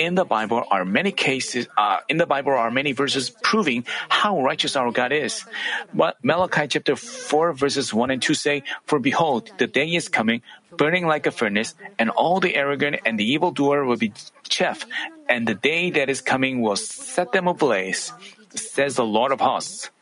[0.00, 1.68] In the Bible are many cases.
[1.76, 5.44] Uh, in the Bible are many verses proving how righteous our God is.
[5.92, 10.40] But Malachi chapter four verses one and two say, "For behold, the day is coming,
[10.72, 14.16] burning like a furnace, and all the arrogant and the evildoer will be
[14.48, 14.88] chaff,
[15.28, 18.16] and the day that is coming will set them ablaze,"
[18.56, 19.92] says the Lord of hosts,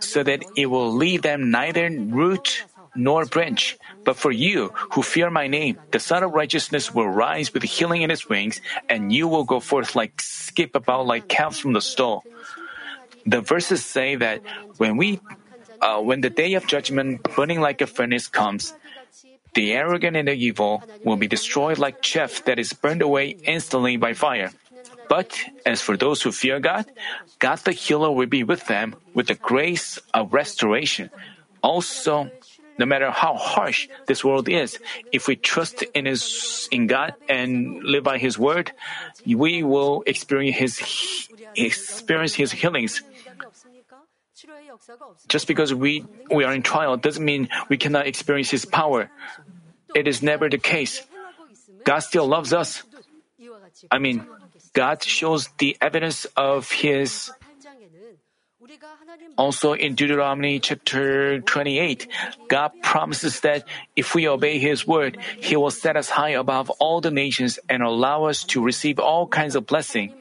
[0.00, 3.76] so that it will leave them neither root nor branch.
[4.04, 8.02] But for you who fear my name, the Sun of Righteousness will rise with healing
[8.02, 11.80] in his wings, and you will go forth like skip about like calves from the
[11.80, 12.24] stall.
[13.26, 14.42] The verses say that
[14.78, 15.20] when we,
[15.80, 18.74] uh, when the day of judgment burning like a furnace comes,
[19.54, 23.96] the arrogant and the evil will be destroyed like chaff that is burned away instantly
[23.96, 24.50] by fire.
[25.08, 26.86] But as for those who fear God,
[27.38, 31.10] God the healer will be with them with the grace of restoration.
[31.62, 32.30] Also,
[32.80, 34.80] no matter how harsh this world is,
[35.12, 38.72] if we trust in His in God and live by His word,
[39.28, 43.04] we will experience His experience His healings.
[45.28, 49.12] Just because we we are in trial doesn't mean we cannot experience His power.
[49.94, 51.04] It is never the case.
[51.84, 52.82] God still loves us.
[53.92, 54.24] I mean,
[54.72, 57.28] God shows the evidence of His
[59.36, 62.06] Also in Deuteronomy chapter 28,
[62.48, 63.64] God promises that
[63.96, 67.82] if we obey His word, He will set us high above all the nations and
[67.82, 70.14] allow us to receive all kinds of blessing.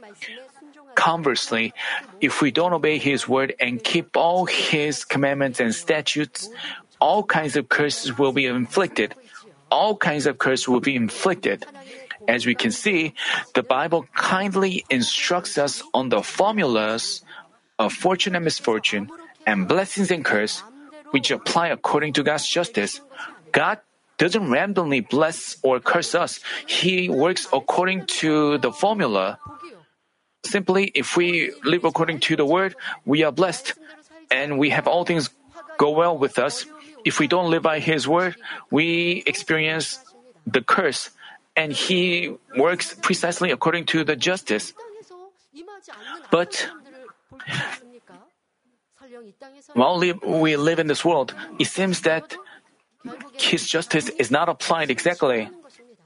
[0.96, 1.74] Conversely,
[2.22, 6.50] if we don't obey His word and keep all His commandments and statutes,
[7.00, 9.16] all kinds of curses will be inflicted.
[9.72, 11.66] All kinds of curses will be inflicted.
[12.28, 13.14] As we can see,
[13.54, 17.22] the Bible kindly instructs us on the formulas
[17.80, 19.10] of fortune and misfortune,
[19.48, 20.62] and blessings and curse,
[21.12, 23.02] which apply according to God's justice.
[23.52, 23.80] God
[24.20, 26.42] doesn't randomly bless or curse us.
[26.68, 29.40] He works according to the formula.
[30.44, 33.74] Simply, if we live according to the word, we are blessed,
[34.30, 35.30] and we have all things
[35.78, 36.66] go well with us.
[37.06, 38.36] If we don't live by His word,
[38.70, 40.04] we experience
[40.46, 41.10] the curse,
[41.56, 44.74] and He works precisely according to the justice.
[46.30, 46.68] But
[49.74, 52.36] while we live in this world, it seems that
[53.34, 55.50] His justice is not applied exactly.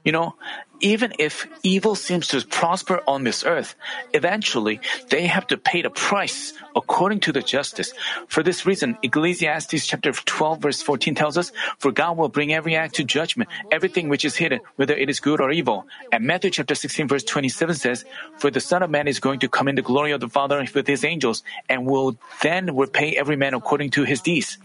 [0.04, 0.36] You know,
[0.80, 3.74] even if evil seems to prosper on this earth,
[4.12, 7.94] eventually they have to pay the price according to the justice.
[8.28, 12.76] For this reason, Ecclesiastes chapter 12 verse 14 tells us, For God will bring every
[12.76, 15.86] act to judgment, everything which is hidden, whether it is good or evil.
[16.12, 18.04] And Matthew chapter 16 verse 27 says,
[18.36, 20.62] For the Son of Man is going to come in the glory of the Father
[20.74, 24.58] with his angels, and will then repay every man according to his deeds.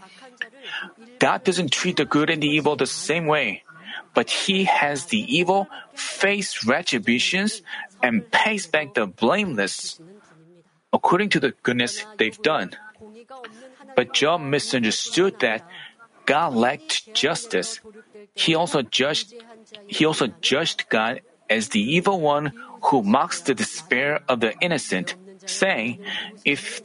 [1.18, 3.64] God doesn't treat the good and the evil the same way
[4.14, 7.62] but he has the evil face retributions
[8.02, 10.00] and pays back the blameless
[10.92, 12.72] according to the goodness they've done.
[13.94, 15.66] But Job misunderstood that
[16.26, 17.80] God lacked justice.
[18.34, 19.34] He also judged
[19.86, 25.14] he also judged God as the evil one who mocks the despair of the innocent,
[25.46, 25.98] saying,
[26.44, 26.82] If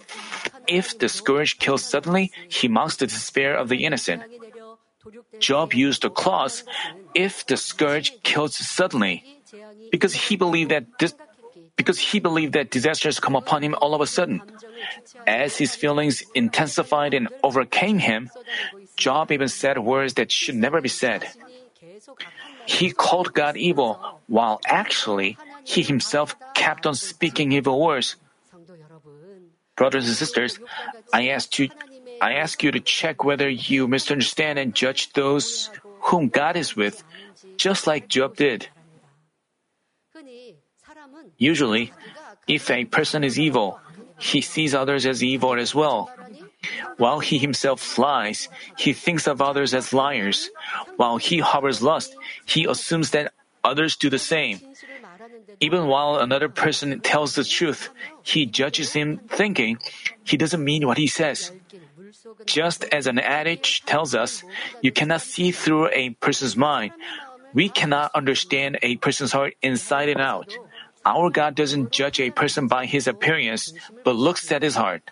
[0.67, 4.23] if the scourge kills suddenly, he mocks the despair of the innocent.
[5.39, 6.63] Job used the clause,
[7.13, 9.23] if the scourge kills suddenly,
[9.91, 11.13] because he believed that this,
[11.75, 14.41] because he believed that disasters come upon him all of a sudden.
[15.27, 18.29] As his feelings intensified and overcame him,
[18.95, 21.27] Job even said words that should never be said.
[22.65, 28.15] He called God evil, while actually he himself kept on speaking evil words.
[29.75, 30.57] Brothers and sisters,
[31.11, 31.69] I ask you,
[32.21, 35.69] I ask you to check whether you misunderstand and judge those
[36.11, 37.03] whom God is with,
[37.57, 38.69] just like Job did.
[41.37, 41.91] Usually,
[42.47, 43.79] if a person is evil,
[44.17, 46.09] he sees others as evil as well.
[46.97, 48.47] While he himself lies,
[48.77, 50.49] he thinks of others as liars.
[50.95, 54.61] While he harbors lust, he assumes that others do the same.
[55.59, 57.89] Even while another person tells the truth,
[58.23, 59.79] he judges him thinking
[60.23, 61.51] he doesn't mean what he says.
[62.45, 64.43] Just as an adage tells us,
[64.81, 66.91] you cannot see through a person's mind.
[67.53, 70.57] We cannot understand a person's heart inside and out.
[71.05, 73.71] Our God doesn't judge a person by his appearance,
[74.03, 75.11] but looks at his heart.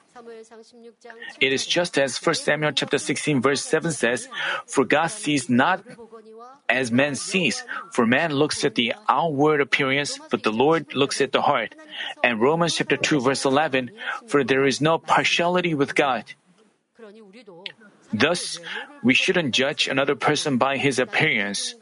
[1.40, 4.28] It is just as 1 Samuel chapter 16 verse 7 says,
[4.66, 5.84] For God sees not
[6.68, 11.32] as man sees, for man looks at the outward appearance, but the Lord looks at
[11.32, 11.76] the heart.
[12.24, 13.92] And Romans chapter 2 verse 11,
[14.28, 16.26] For there is no partiality with God.
[18.14, 18.60] Thus,
[19.02, 21.76] we shouldn't judge another person by his appearance,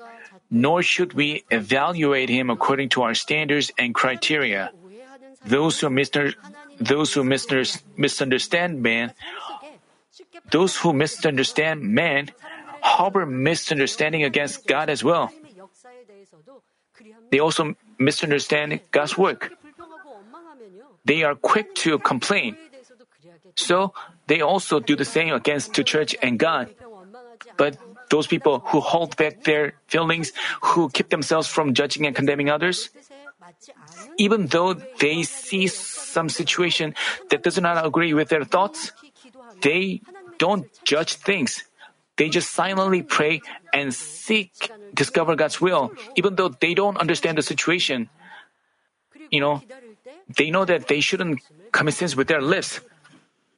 [0.49, 4.71] nor should we evaluate him according to our standards and criteria.
[5.45, 6.33] Those who, mister,
[6.79, 7.63] those who mister,
[7.97, 9.13] misunderstand man,
[10.49, 12.29] those who misunderstand man,
[12.81, 15.31] harbor misunderstanding against God as well.
[17.31, 19.51] They also misunderstand God's work.
[21.05, 22.55] They are quick to complain.
[23.55, 23.93] So
[24.27, 26.69] they also do the same against the church and God.
[27.57, 27.77] But
[28.09, 30.31] those people who hold back their feelings,
[30.61, 32.89] who keep themselves from judging and condemning others,
[34.17, 36.95] even though they see some situation
[37.29, 38.91] that does not agree with their thoughts,
[39.61, 40.01] they
[40.37, 41.63] don't judge things.
[42.17, 43.41] They just silently pray
[43.73, 44.53] and seek
[44.93, 48.09] discover God's will, even though they don't understand the situation.
[49.31, 49.61] You know,
[50.37, 52.81] they know that they shouldn't commit sins with their lips,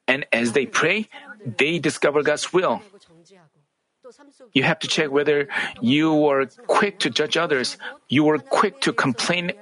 [0.06, 1.08] and as they pray,
[1.44, 2.80] they discover God's will.
[4.52, 5.48] You have to check whether
[5.80, 7.78] you were quick to judge others,
[8.08, 9.52] you were quick to complain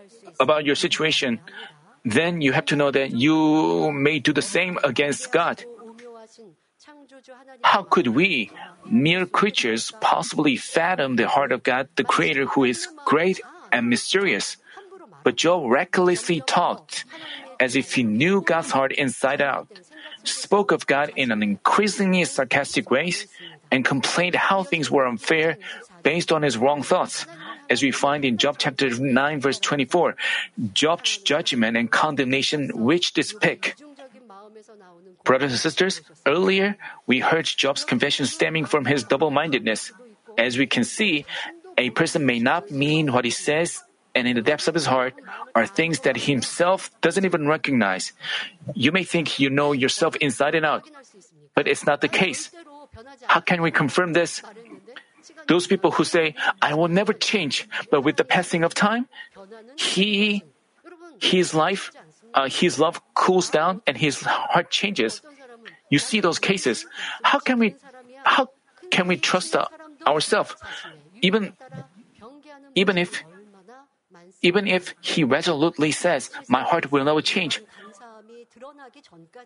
[0.40, 1.40] about your situation.
[2.04, 5.64] Then you have to know that you may do the same against God.
[7.62, 8.50] How could we,
[8.84, 13.40] mere creatures, possibly fathom the heart of God, the Creator, who is great
[13.70, 14.56] and mysterious?
[15.22, 17.04] But Job recklessly talked
[17.60, 19.68] as if he knew God's heart inside out,
[20.24, 23.26] spoke of God in an increasingly sarcastic ways,
[23.72, 25.56] and complained how things were unfair
[26.02, 27.26] based on his wrong thoughts.
[27.70, 30.14] As we find in Job chapter 9 verse 24,
[30.74, 33.74] Job's judgment and condemnation reached its peak.
[35.24, 39.92] Brothers and sisters, earlier we heard Job's confession stemming from his double-mindedness.
[40.36, 41.24] As we can see,
[41.78, 43.82] a person may not mean what he says,
[44.14, 45.14] and in the depths of his heart
[45.54, 48.12] are things that he himself doesn't even recognize.
[48.74, 50.88] You may think you know yourself inside and out,
[51.54, 52.50] but it's not the case.
[53.24, 54.42] How can we confirm this?
[55.48, 59.08] Those people who say, I will never change, but with the passing of time,
[59.76, 60.44] he,
[61.20, 61.90] his life,
[62.34, 65.22] uh, his love cools down and his heart changes.
[65.90, 66.86] You see those cases.
[67.22, 67.76] How can we,
[68.24, 68.48] how
[68.90, 69.66] can we trust uh,
[70.06, 70.54] ourselves?
[71.22, 71.52] Even,
[72.74, 73.22] even if,
[74.42, 77.62] even if he resolutely says, my heart will never change,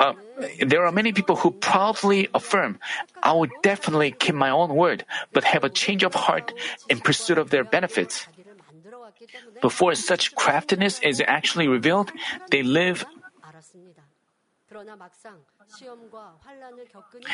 [0.00, 0.12] uh,
[0.66, 2.78] there are many people who proudly affirm,
[3.22, 6.52] I will definitely keep my own word, but have a change of heart
[6.88, 8.26] in pursuit of their benefits.
[9.62, 12.12] Before such craftiness is actually revealed,
[12.50, 13.06] they live.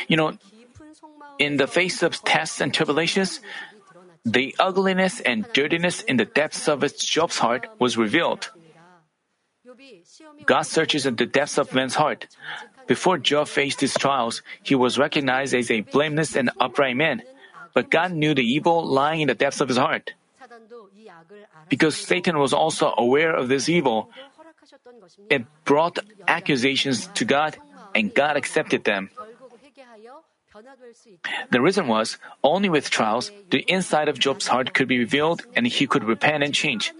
[0.08, 0.38] You know,
[1.38, 3.40] in the face of tests and tribulations,
[4.24, 8.50] the ugliness and dirtiness in the depths of Job's heart was revealed.
[10.46, 12.26] God searches in the depths of man's heart.
[12.86, 17.22] Before Job faced his trials, he was recognized as a blameless and upright man.
[17.74, 20.12] But God knew the evil lying in the depths of his heart.
[21.68, 24.10] Because Satan was also aware of this evil,
[25.30, 27.56] it brought accusations to God,
[27.94, 29.10] and God accepted them.
[31.50, 35.66] The reason was only with trials the inside of Job's heart could be revealed and
[35.66, 36.92] he could repent and change.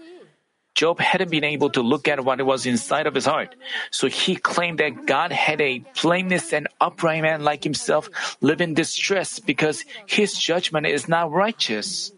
[0.73, 3.53] Job hadn't been able to look at what was inside of his heart,
[3.91, 8.09] so he claimed that God had a blameless and upright man like himself
[8.41, 12.11] live in distress because his judgment is not righteous.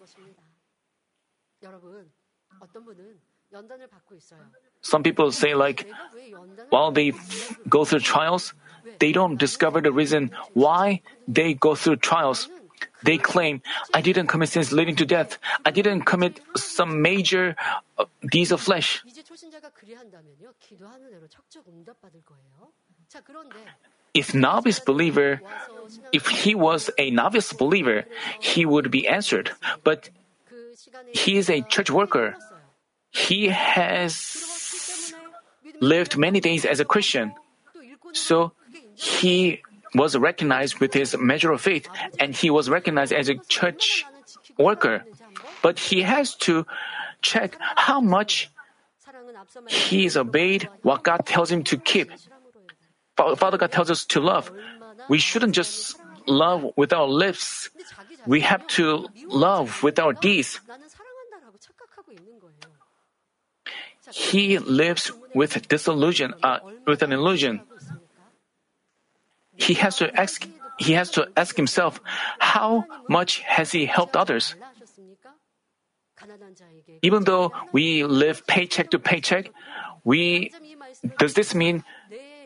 [4.82, 5.88] Some people say like,
[6.70, 8.54] while they f- go through trials,
[9.00, 12.50] they don't discover the reason why they go through trials.
[13.04, 13.62] They claim,
[13.94, 15.38] I didn't commit sins leading to death.
[15.66, 17.56] I didn't commit some major
[17.98, 19.04] uh, deeds of flesh.
[24.14, 25.42] If novice believer,
[26.12, 28.06] if he was a novice believer,
[28.40, 29.52] he would be answered.
[29.84, 30.10] But
[31.14, 32.36] he is a church worker.
[33.12, 35.14] He has
[35.82, 37.34] lived many days as a Christian.
[38.14, 38.54] So
[38.96, 39.62] he
[39.94, 41.88] was recognized with his measure of faith
[42.20, 44.06] and he was recognized as a church
[44.58, 45.04] worker.
[45.62, 46.66] But he has to
[47.22, 48.52] check how much
[49.68, 52.12] he is obeyed what God tells him to keep.
[53.16, 54.52] Father God tells us to love.
[55.08, 57.70] We shouldn't just love with our lips.
[58.28, 60.60] We have to love with our deeds.
[64.12, 67.62] He lives with disillusion, uh, with an illusion
[69.58, 70.48] he has to ask
[70.78, 72.02] he has to ask himself
[72.40, 74.56] how much has he helped others?
[77.02, 79.52] Even though we live paycheck to paycheck
[80.04, 80.52] we
[81.18, 81.84] does this mean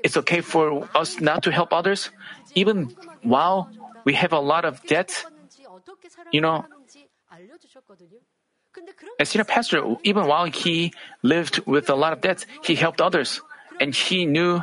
[0.04, 2.10] it's okay for us not to help others?
[2.56, 3.70] Even while
[4.06, 5.26] we have a lot of debt
[6.32, 6.66] you know
[9.20, 13.42] as senior pastor even while he lived with a lot of debts he helped others
[13.80, 14.62] and he knew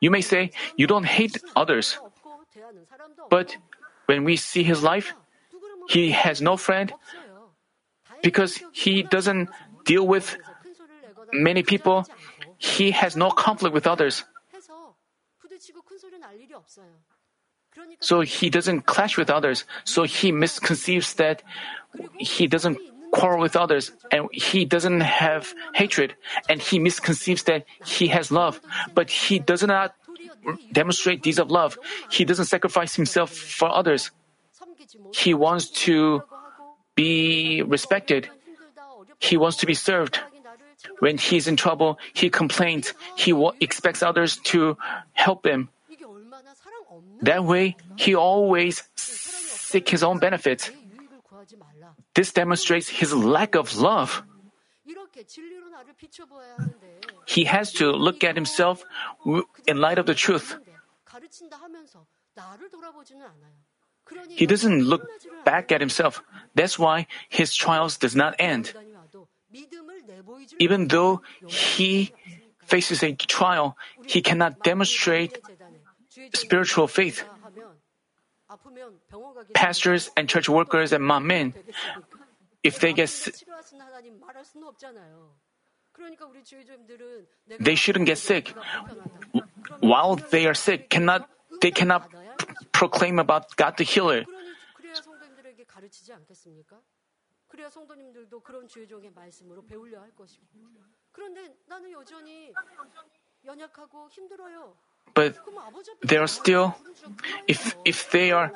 [0.00, 1.98] you may say you don't hate others.
[3.28, 3.56] But
[4.06, 5.12] when we see his life,
[5.88, 6.92] he has no friend
[8.22, 9.48] because he doesn't
[9.84, 10.36] deal with
[11.32, 12.06] many people.
[12.58, 14.24] He has no conflict with others.
[18.00, 19.64] So he doesn't clash with others.
[19.84, 21.42] So he misconceives that
[22.18, 22.78] he doesn't
[23.12, 26.14] quarrel with others and he doesn't have hatred
[26.48, 28.60] and he misconceives that he has love,
[28.94, 29.94] but he does not
[30.72, 31.78] demonstrate deeds of love.
[32.10, 34.10] He doesn't sacrifice himself for others.
[35.14, 36.22] He wants to
[36.94, 38.28] be respected.
[39.18, 40.20] He wants to be served.
[41.00, 42.94] When he's in trouble, he complains.
[43.16, 44.76] He expects others to
[45.12, 45.68] help him.
[47.22, 50.70] That way, he always seek his own benefits.
[52.14, 54.22] This demonstrates his lack of love.
[57.26, 58.84] He has to look at himself
[59.66, 60.56] in light of the truth.
[64.28, 65.06] He doesn't look
[65.44, 66.22] back at himself.
[66.54, 68.74] That's why his trials does not end.
[70.58, 72.12] Even though he
[72.64, 75.38] faces a trial, he cannot demonstrate
[76.34, 77.24] spiritual faith.
[79.54, 81.54] Pastors and church workers and men,
[82.62, 83.34] if they get sick,
[87.58, 88.54] they shouldn't get sick.
[89.80, 91.28] While they are sick, cannot
[91.60, 92.08] they cannot
[92.72, 94.24] proclaim about God the healer
[105.14, 105.34] but
[106.02, 106.76] they are still,
[107.46, 108.52] if, if they are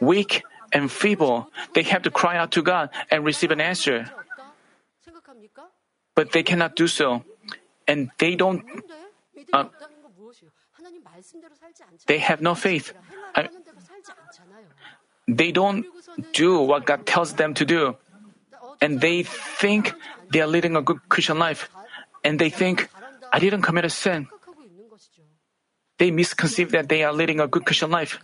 [0.00, 0.42] weak
[0.72, 4.10] and feeble, they have to cry out to God and receive an answer.
[6.14, 7.22] But they cannot do so.
[7.86, 8.64] And they don't,
[9.52, 9.64] uh,
[12.06, 12.92] they have no faith.
[13.34, 13.48] I,
[15.28, 15.84] they don't
[16.32, 17.96] do what God tells them to do.
[18.80, 19.94] And they think
[20.30, 21.70] they are leading a good Christian life.
[22.24, 22.88] And they think,
[23.32, 24.28] I didn't commit a sin.
[25.98, 28.18] They misconceive that they are leading a good Christian life.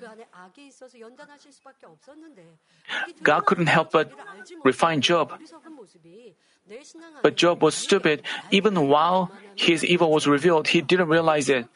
[3.23, 4.13] God couldn't help but
[4.65, 5.33] refine Job.
[7.23, 8.23] But Job was stupid.
[8.51, 11.67] Even while his evil was revealed, he didn't realize it.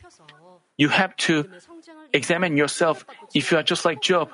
[0.76, 1.48] You have to
[2.12, 4.30] examine yourself if you are just like Job.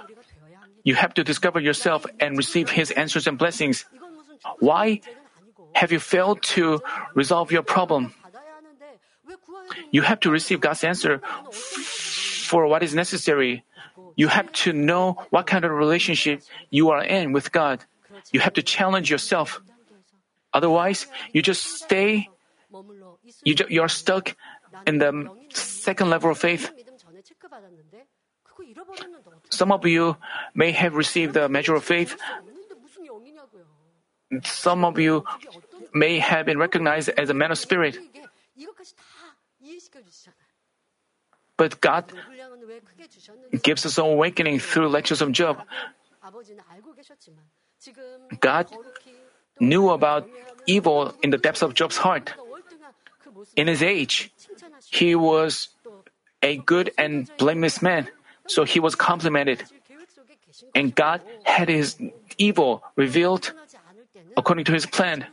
[0.83, 3.85] You have to discover yourself and receive his answers and blessings.
[4.59, 5.01] Why
[5.75, 6.83] have you failed to
[7.15, 8.15] resolve your problem?
[9.91, 11.21] You have to receive God's answer
[11.53, 13.65] for what is necessary.
[14.17, 17.85] You have to know what kind of relationship you are in with God.
[18.33, 19.61] You have to challenge yourself.
[20.53, 22.29] Otherwise, you just stay,
[23.43, 24.37] you, you're stuck
[24.87, 26.71] in the second level of faith.
[29.49, 30.17] Some of you
[30.55, 32.17] may have received the measure of faith,
[34.45, 35.25] some of you
[35.93, 37.99] may have been recognized as a man of spirit.
[41.63, 42.11] But God
[43.63, 45.63] gives us an awakening through lectures of Job.
[48.41, 48.67] God
[49.61, 50.27] knew about
[50.67, 52.35] evil in the depths of Job's heart.
[53.55, 54.35] In his age,
[54.91, 55.69] he was
[56.43, 58.11] a good and blameless man,
[58.49, 59.63] so he was complimented.
[60.75, 61.95] And God had his
[62.39, 63.55] evil revealed
[64.37, 65.31] according to his plan.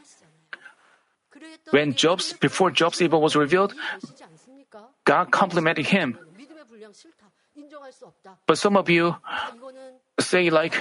[1.72, 3.74] When Job's before Job's evil was revealed,
[5.10, 6.20] God complimented him.
[8.46, 9.16] But some of you
[10.20, 10.78] say like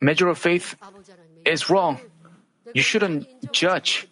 [0.00, 0.76] measure of faith
[1.44, 1.98] is wrong.
[2.74, 4.06] You shouldn't judge.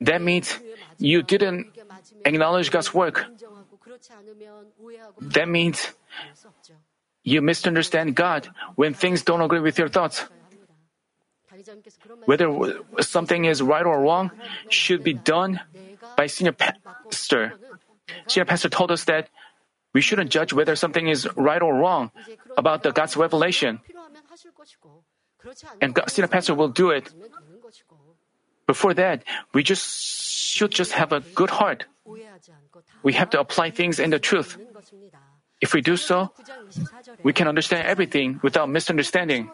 [0.00, 0.58] That means
[0.98, 1.70] you didn't
[2.24, 3.26] acknowledge God's work.
[5.20, 5.86] That means
[7.22, 10.26] you misunderstand God when things don't agree with your thoughts.
[12.24, 12.48] Whether
[13.00, 14.30] something is right or wrong
[14.68, 15.60] should be done
[16.20, 17.56] by senior pastor.
[18.28, 19.32] Senior pastor told us that
[19.96, 22.12] we shouldn't judge whether something is right or wrong
[22.60, 23.80] about the God's revelation.
[25.80, 27.08] And God, senior pastor will do it.
[28.68, 29.24] Before that,
[29.56, 29.88] we just
[30.52, 31.88] should just have a good heart.
[33.02, 34.60] We have to apply things in the truth.
[35.64, 36.36] If we do so,
[37.24, 39.48] we can understand everything without misunderstanding.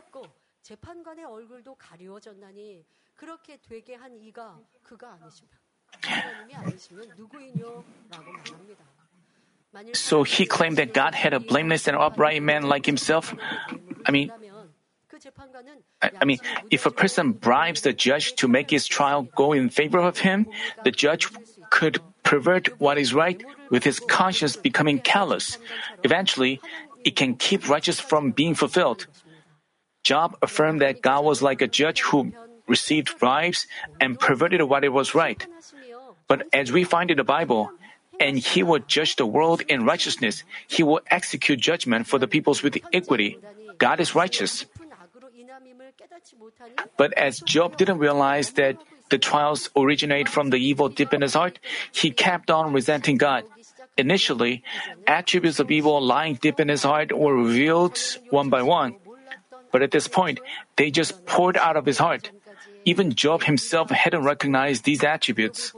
[9.92, 13.34] So he claimed that God had a blameless and upright man like himself.
[14.06, 14.32] I mean,
[16.00, 16.38] I, mean,
[16.70, 20.46] if a person bribes the judge to make his trial go in favor of him,
[20.84, 21.28] the judge
[21.70, 25.58] could pervert what is right with his conscience becoming callous.
[26.04, 26.60] Eventually,
[27.04, 29.06] it can keep righteous from being fulfilled.
[30.02, 32.32] Job affirmed that God was like a judge who
[32.68, 33.66] received bribes
[34.00, 35.46] and perverted what was right.
[36.28, 37.70] But as we find in the Bible,
[38.18, 42.62] and he will judge the world in righteousness, he will execute judgment for the peoples
[42.62, 43.38] with equity.
[43.78, 44.64] God is righteous.
[46.96, 48.76] But as Job didn't realize that
[49.10, 51.58] the trials originate from the evil deep in his heart,
[51.92, 53.44] he kept on resenting God.
[53.96, 54.62] Initially,
[55.06, 57.98] attributes of evil lying deep in his heart were revealed
[58.30, 58.96] one by one.
[59.72, 60.40] But at this point,
[60.76, 62.30] they just poured out of his heart.
[62.84, 65.72] Even Job himself hadn't recognized these attributes.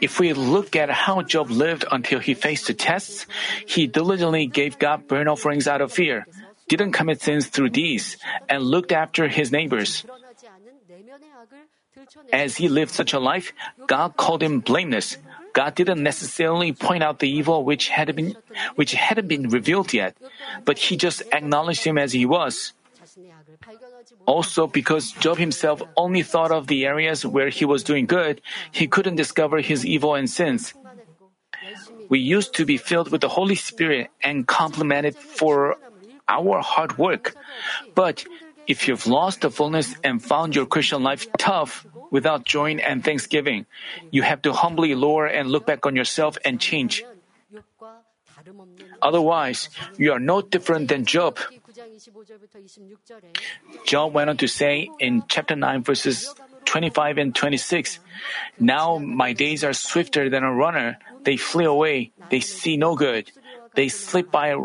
[0.00, 3.26] If we look at how Job lived until he faced the tests,
[3.66, 6.26] he diligently gave God burnt offerings out of fear
[6.68, 8.16] didn't commit sins through these,
[8.48, 10.04] and looked after his neighbors.
[12.32, 13.52] As he lived such a life,
[13.88, 15.16] God called him blameless.
[15.52, 18.36] God didn't necessarily point out the evil which had been
[18.76, 20.14] which hadn't been revealed yet,
[20.64, 22.72] but he just acknowledged him as he was.
[24.28, 28.84] Also, because Job himself only thought of the areas where he was doing good, he
[28.84, 30.74] couldn't discover his evil and sins.
[32.12, 35.80] We used to be filled with the Holy Spirit and complimented for
[36.28, 37.32] our hard work.
[37.96, 38.28] But
[38.68, 43.64] if you've lost the fullness and found your Christian life tough, without joy and thanksgiving,
[44.10, 47.02] you have to humbly lower and look back on yourself and change.
[49.00, 51.38] Otherwise, you are no different than Job.
[53.84, 56.34] Job went on to say in chapter 9, verses
[56.64, 57.98] 25 and 26
[58.60, 60.98] Now my days are swifter than a runner.
[61.24, 62.12] They flee away.
[62.30, 63.30] They see no good.
[63.74, 64.56] They slip by,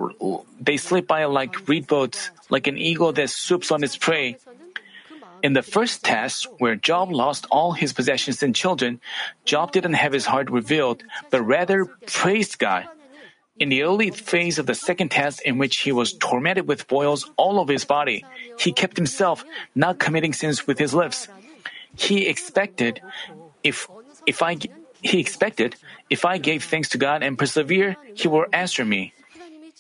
[0.60, 4.38] they slip by like reed boats, like an eagle that swoops on its prey.
[5.44, 9.02] In the first test, where Job lost all his possessions and children,
[9.44, 12.88] Job didn't have his heart revealed, but rather praised God.
[13.60, 17.30] In the early phase of the second test, in which he was tormented with boils
[17.38, 18.26] all over his body,
[18.58, 19.46] he kept himself,
[19.76, 21.28] not committing sins with his lips.
[21.96, 23.02] He expected,
[23.64, 23.88] if
[24.26, 24.58] if I
[25.02, 25.76] he expected,
[26.10, 29.14] if I gave thanks to God and persevere, He will answer me.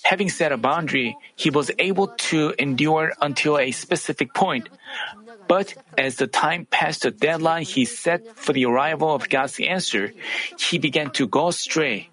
[0.04, 4.68] Having set a boundary, he was able to endure until a specific point.
[5.48, 10.12] But as the time passed the deadline he set for the arrival of God's answer,
[10.60, 12.10] he began to go astray.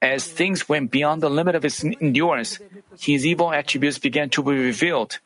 [0.00, 2.58] As things went beyond the limit of his endurance,
[2.98, 5.18] his evil attributes began to be revealed.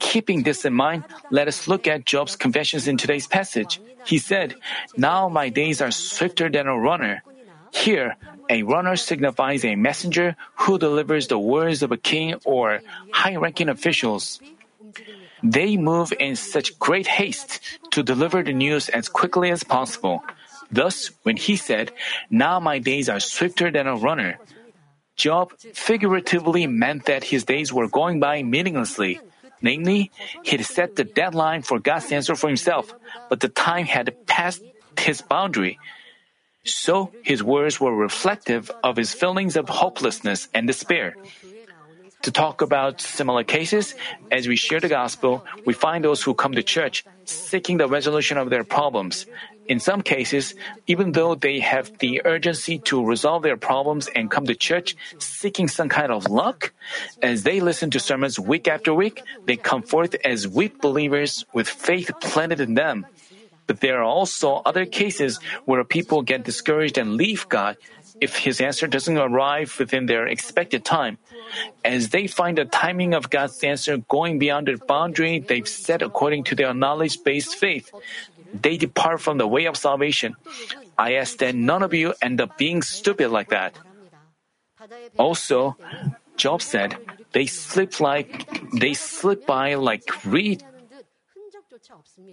[0.00, 3.80] Keeping this in mind, let us look at Job's confessions in today's passage.
[4.06, 4.54] He said,
[4.96, 7.22] Now my days are swifter than a runner.
[7.72, 8.16] Here,
[8.48, 12.80] a runner signifies a messenger who delivers the words of a king or
[13.12, 14.40] high ranking officials.
[15.42, 17.60] They move in such great haste
[17.92, 20.24] to deliver the news as quickly as possible.
[20.70, 21.92] Thus, when he said,
[22.30, 24.38] Now my days are swifter than a runner,
[25.18, 29.20] Job figuratively meant that his days were going by meaninglessly.
[29.60, 30.12] Namely,
[30.44, 32.94] he'd set the deadline for God's answer for himself,
[33.28, 34.62] but the time had passed
[34.96, 35.78] his boundary.
[36.62, 41.16] So his words were reflective of his feelings of hopelessness and despair.
[42.22, 43.94] To talk about similar cases,
[44.30, 48.38] as we share the gospel, we find those who come to church seeking the resolution
[48.38, 49.26] of their problems.
[49.68, 50.54] In some cases,
[50.86, 55.68] even though they have the urgency to resolve their problems and come to church seeking
[55.68, 56.72] some kind of luck,
[57.22, 61.68] as they listen to sermons week after week, they come forth as weak believers with
[61.68, 63.06] faith planted in them.
[63.66, 67.76] But there are also other cases where people get discouraged and leave God
[68.20, 71.18] if His answer doesn't arrive within their expected time.
[71.84, 76.44] As they find the timing of God's answer going beyond the boundary they've set according
[76.44, 77.92] to their knowledge based faith,
[78.52, 80.36] they depart from the way of salvation.
[80.96, 83.74] I ask that none of you end up being stupid like that.
[85.18, 85.76] Also,
[86.36, 86.96] Job said,
[87.32, 90.62] they slip like they slip by like reed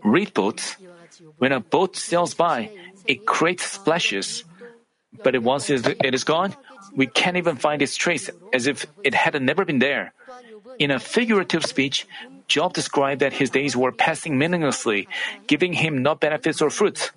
[0.03, 0.78] reed boats.
[1.38, 2.72] When a boat sails by,
[3.05, 4.43] it creates splashes.
[5.24, 6.55] But once it is gone,
[6.95, 10.13] we can't even find its trace as if it had never been there.
[10.80, 12.07] In a figurative speech,
[12.48, 15.08] Job described that his days were passing meaninglessly,
[15.48, 17.12] giving him no benefits or fruits.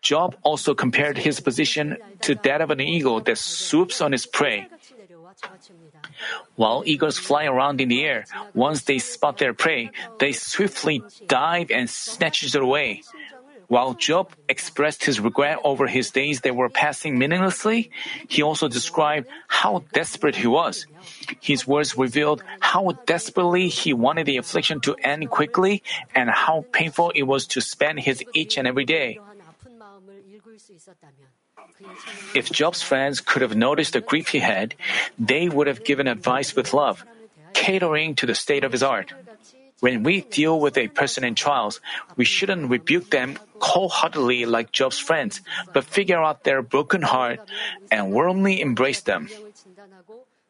[0.00, 4.66] Job also compared his position to that of an eagle that swoops on its prey.
[6.56, 11.70] While eagles fly around in the air, once they spot their prey, they swiftly dive
[11.70, 13.02] and snatch it away.
[13.70, 17.94] While Job expressed his regret over his days that were passing meaninglessly,
[18.26, 20.90] he also described how desperate he was.
[21.38, 25.84] His words revealed how desperately he wanted the affliction to end quickly
[26.16, 29.20] and how painful it was to spend his each and every day.
[32.34, 34.74] If Job's friends could have noticed the grief he had,
[35.16, 37.06] they would have given advice with love,
[37.54, 39.14] catering to the state of his heart.
[39.80, 41.80] When we deal with a person in trials,
[42.16, 45.40] we shouldn't rebuke them cold-heartedly like Job's friends,
[45.72, 47.40] but figure out their broken heart
[47.90, 49.28] and warmly embrace them.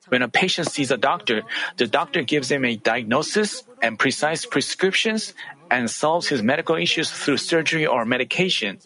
[0.08, 1.42] When a patient sees a doctor,
[1.76, 5.34] the doctor gives him a diagnosis and precise prescriptions
[5.70, 8.78] and solves his medical issues through surgery or medication.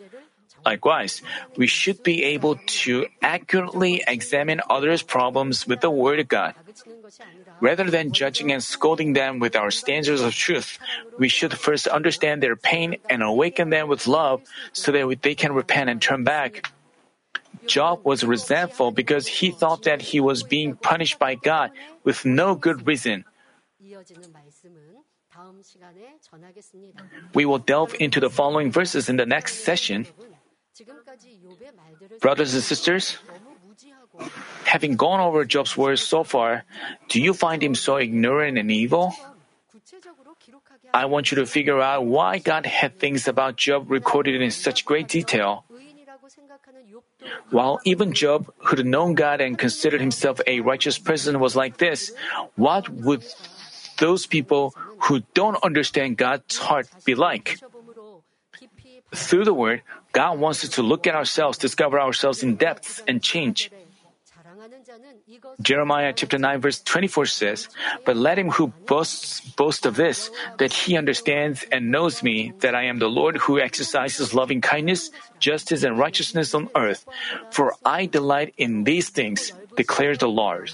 [0.64, 1.20] Likewise,
[1.56, 6.54] we should be able to accurately examine others' problems with the Word of God.
[7.60, 10.78] Rather than judging and scolding them with our standards of truth,
[11.18, 14.42] we should first understand their pain and awaken them with love
[14.72, 16.72] so that they can repent and turn back.
[17.66, 21.70] Job was resentful because he thought that he was being punished by God
[22.02, 23.24] with no good reason.
[27.34, 30.06] We will delve into the following verses in the next session.
[32.20, 33.18] Brothers and sisters,
[34.64, 36.64] having gone over Job's words so far,
[37.09, 39.14] do you find him so ignorant and evil?
[40.93, 44.85] I want you to figure out why God had things about Job recorded in such
[44.85, 45.64] great detail.
[47.51, 51.79] While even Job, who had known God and considered himself a righteous person, was like
[51.79, 52.12] this,
[52.57, 53.25] what would
[53.99, 54.75] those people
[55.07, 57.59] who don't understand God's heart be like?
[59.12, 59.82] Through the Word,
[60.12, 63.70] God wants us to look at ourselves, discover ourselves in depths, and change.
[65.61, 67.68] Jeremiah chapter 9 verse 24 says,
[68.05, 72.74] But let him who boasts boast of this, that he understands and knows me, that
[72.74, 77.07] I am the Lord who exercises loving kindness, justice, and righteousness on earth.
[77.50, 80.70] For I delight in these things, declares the Lord.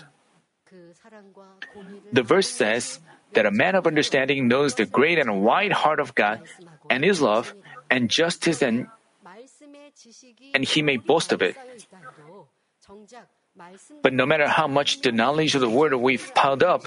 [2.13, 3.01] The verse says
[3.35, 6.43] that a man of understanding knows the great and wide heart of God
[6.89, 7.55] and his love
[7.91, 8.87] and justice and
[10.55, 11.57] and he may boast of it.
[14.03, 16.87] But no matter how much the knowledge of the word we've piled up,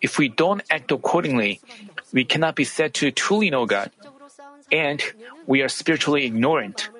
[0.00, 1.60] if we don't act accordingly,
[2.12, 3.90] we cannot be said to truly know God.
[4.72, 5.02] And
[5.46, 6.90] we are spiritually ignorant.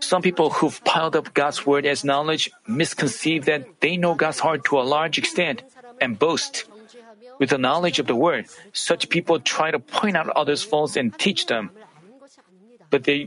[0.00, 4.64] Some people who've piled up God's word as knowledge misconceive that they know God's heart
[4.66, 5.62] to a large extent
[6.00, 6.64] and boast.
[7.38, 11.16] With the knowledge of the word, such people try to point out others' faults and
[11.18, 11.70] teach them.
[12.94, 13.26] But they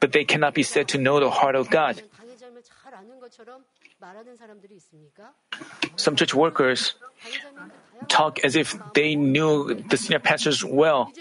[0.00, 2.00] but they cannot be said to know the heart of God.
[5.96, 6.94] Some church workers
[8.08, 11.12] talk as if they knew the senior pastors well.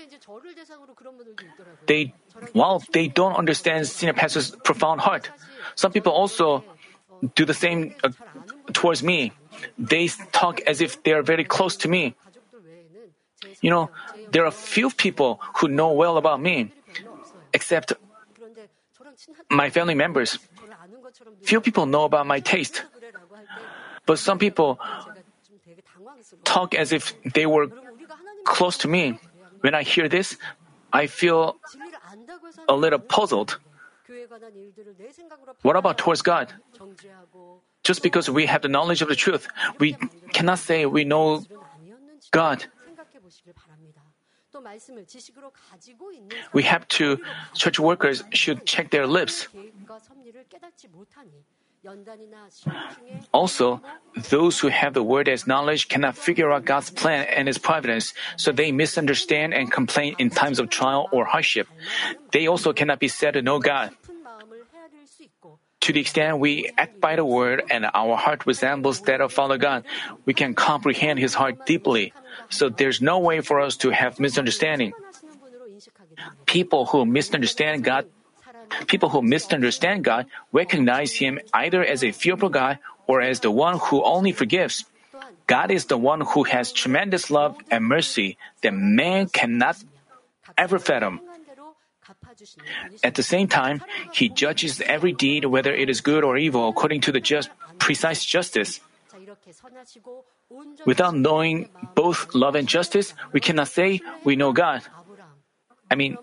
[1.86, 2.14] They,
[2.54, 5.30] while they don't understand senior pastor's profound heart,
[5.76, 6.64] some people also
[7.36, 8.16] do the same uh,
[8.72, 9.34] towards me.
[9.78, 12.16] They talk as if they are very close to me.
[13.60, 13.92] You know,
[14.32, 16.72] there are few people who know well about me,
[17.62, 17.94] except
[19.54, 20.42] my family members.
[21.46, 22.82] Few people know about my taste.
[24.10, 24.82] But some people
[26.44, 27.70] talk as if they were
[28.44, 29.22] close to me.
[29.62, 30.42] When I hear this,
[30.92, 31.62] I feel
[32.68, 33.62] a little puzzled.
[35.62, 36.50] What about towards God?
[37.84, 39.48] Just because we have the knowledge of the truth,
[39.78, 39.94] we
[40.34, 41.46] cannot say we know
[42.34, 42.66] God.
[46.54, 47.18] We have to,
[47.54, 49.48] church workers should check their lips.
[53.34, 53.82] Also,
[54.30, 58.14] those who have the word as knowledge cannot figure out God's plan and His providence,
[58.38, 61.68] so they misunderstand and complain in times of trial or hardship.
[62.32, 63.92] They also cannot be said to know God.
[65.82, 69.58] To the extent we act by the word and our heart resembles that of Father
[69.58, 69.84] God,
[70.26, 72.14] we can comprehend His heart deeply.
[72.50, 74.94] So there's no way for us to have misunderstanding.
[76.46, 78.06] People who misunderstand God
[78.88, 83.78] People who misunderstand God recognize Him either as a fearful God or as the one
[83.78, 84.86] who only forgives.
[85.48, 89.78] God is the one who has tremendous love and mercy that man cannot
[90.58, 91.20] ever fathom.
[93.04, 93.82] At the same time,
[94.14, 98.26] He judges every deed, whether it is good or evil, according to the just, precise
[98.26, 98.80] justice.
[100.86, 104.82] Without knowing both love and justice, we cannot say we know God.
[105.90, 106.18] I mean,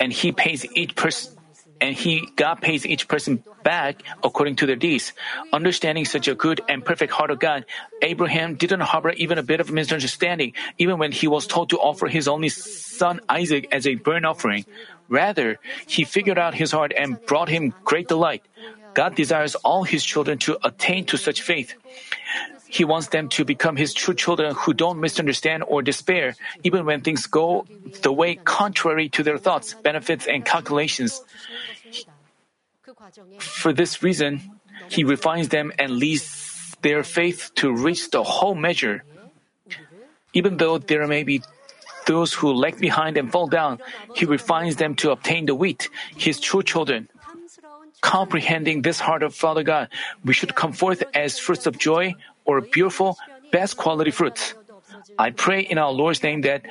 [0.00, 1.36] and he pays each person
[1.80, 5.12] and he God pays each person back according to their deeds.
[5.52, 7.64] Understanding such a good and perfect heart of God,
[8.02, 12.06] Abraham didn't harbor even a bit of misunderstanding, even when he was told to offer
[12.06, 14.64] his only son Isaac as a burnt offering.
[15.08, 18.42] Rather, he figured out his heart and brought him great delight.
[18.94, 21.74] God desires all his children to attain to such faith.
[22.68, 27.00] He wants them to become His true children who don't misunderstand or despair, even when
[27.00, 27.66] things go
[28.02, 31.22] the way contrary to their thoughts, benefits, and calculations.
[33.40, 34.42] For this reason,
[34.88, 39.02] He refines them and leads their faith to reach the whole measure.
[40.32, 41.42] Even though there may be
[42.06, 43.80] those who lag behind and fall down,
[44.14, 47.08] He refines them to obtain the wheat, His true children.
[48.00, 49.88] Comprehending this heart of Father God,
[50.24, 52.14] we should come forth as fruits of joy,
[52.46, 53.18] or beautiful,
[53.52, 54.54] best quality fruits.
[55.18, 56.62] I pray in our Lord's name that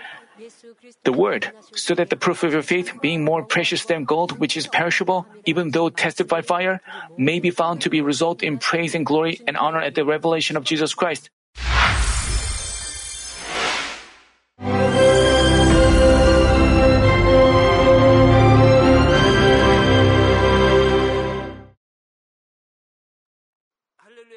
[1.03, 4.57] the word, so that the proof of your faith, being more precious than gold, which
[4.57, 6.81] is perishable, even though tested by fire,
[7.17, 10.57] may be found to be result in praise and glory and honor at the revelation
[10.57, 11.29] of Jesus Christ.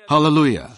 [0.08, 0.77] Hallelujah.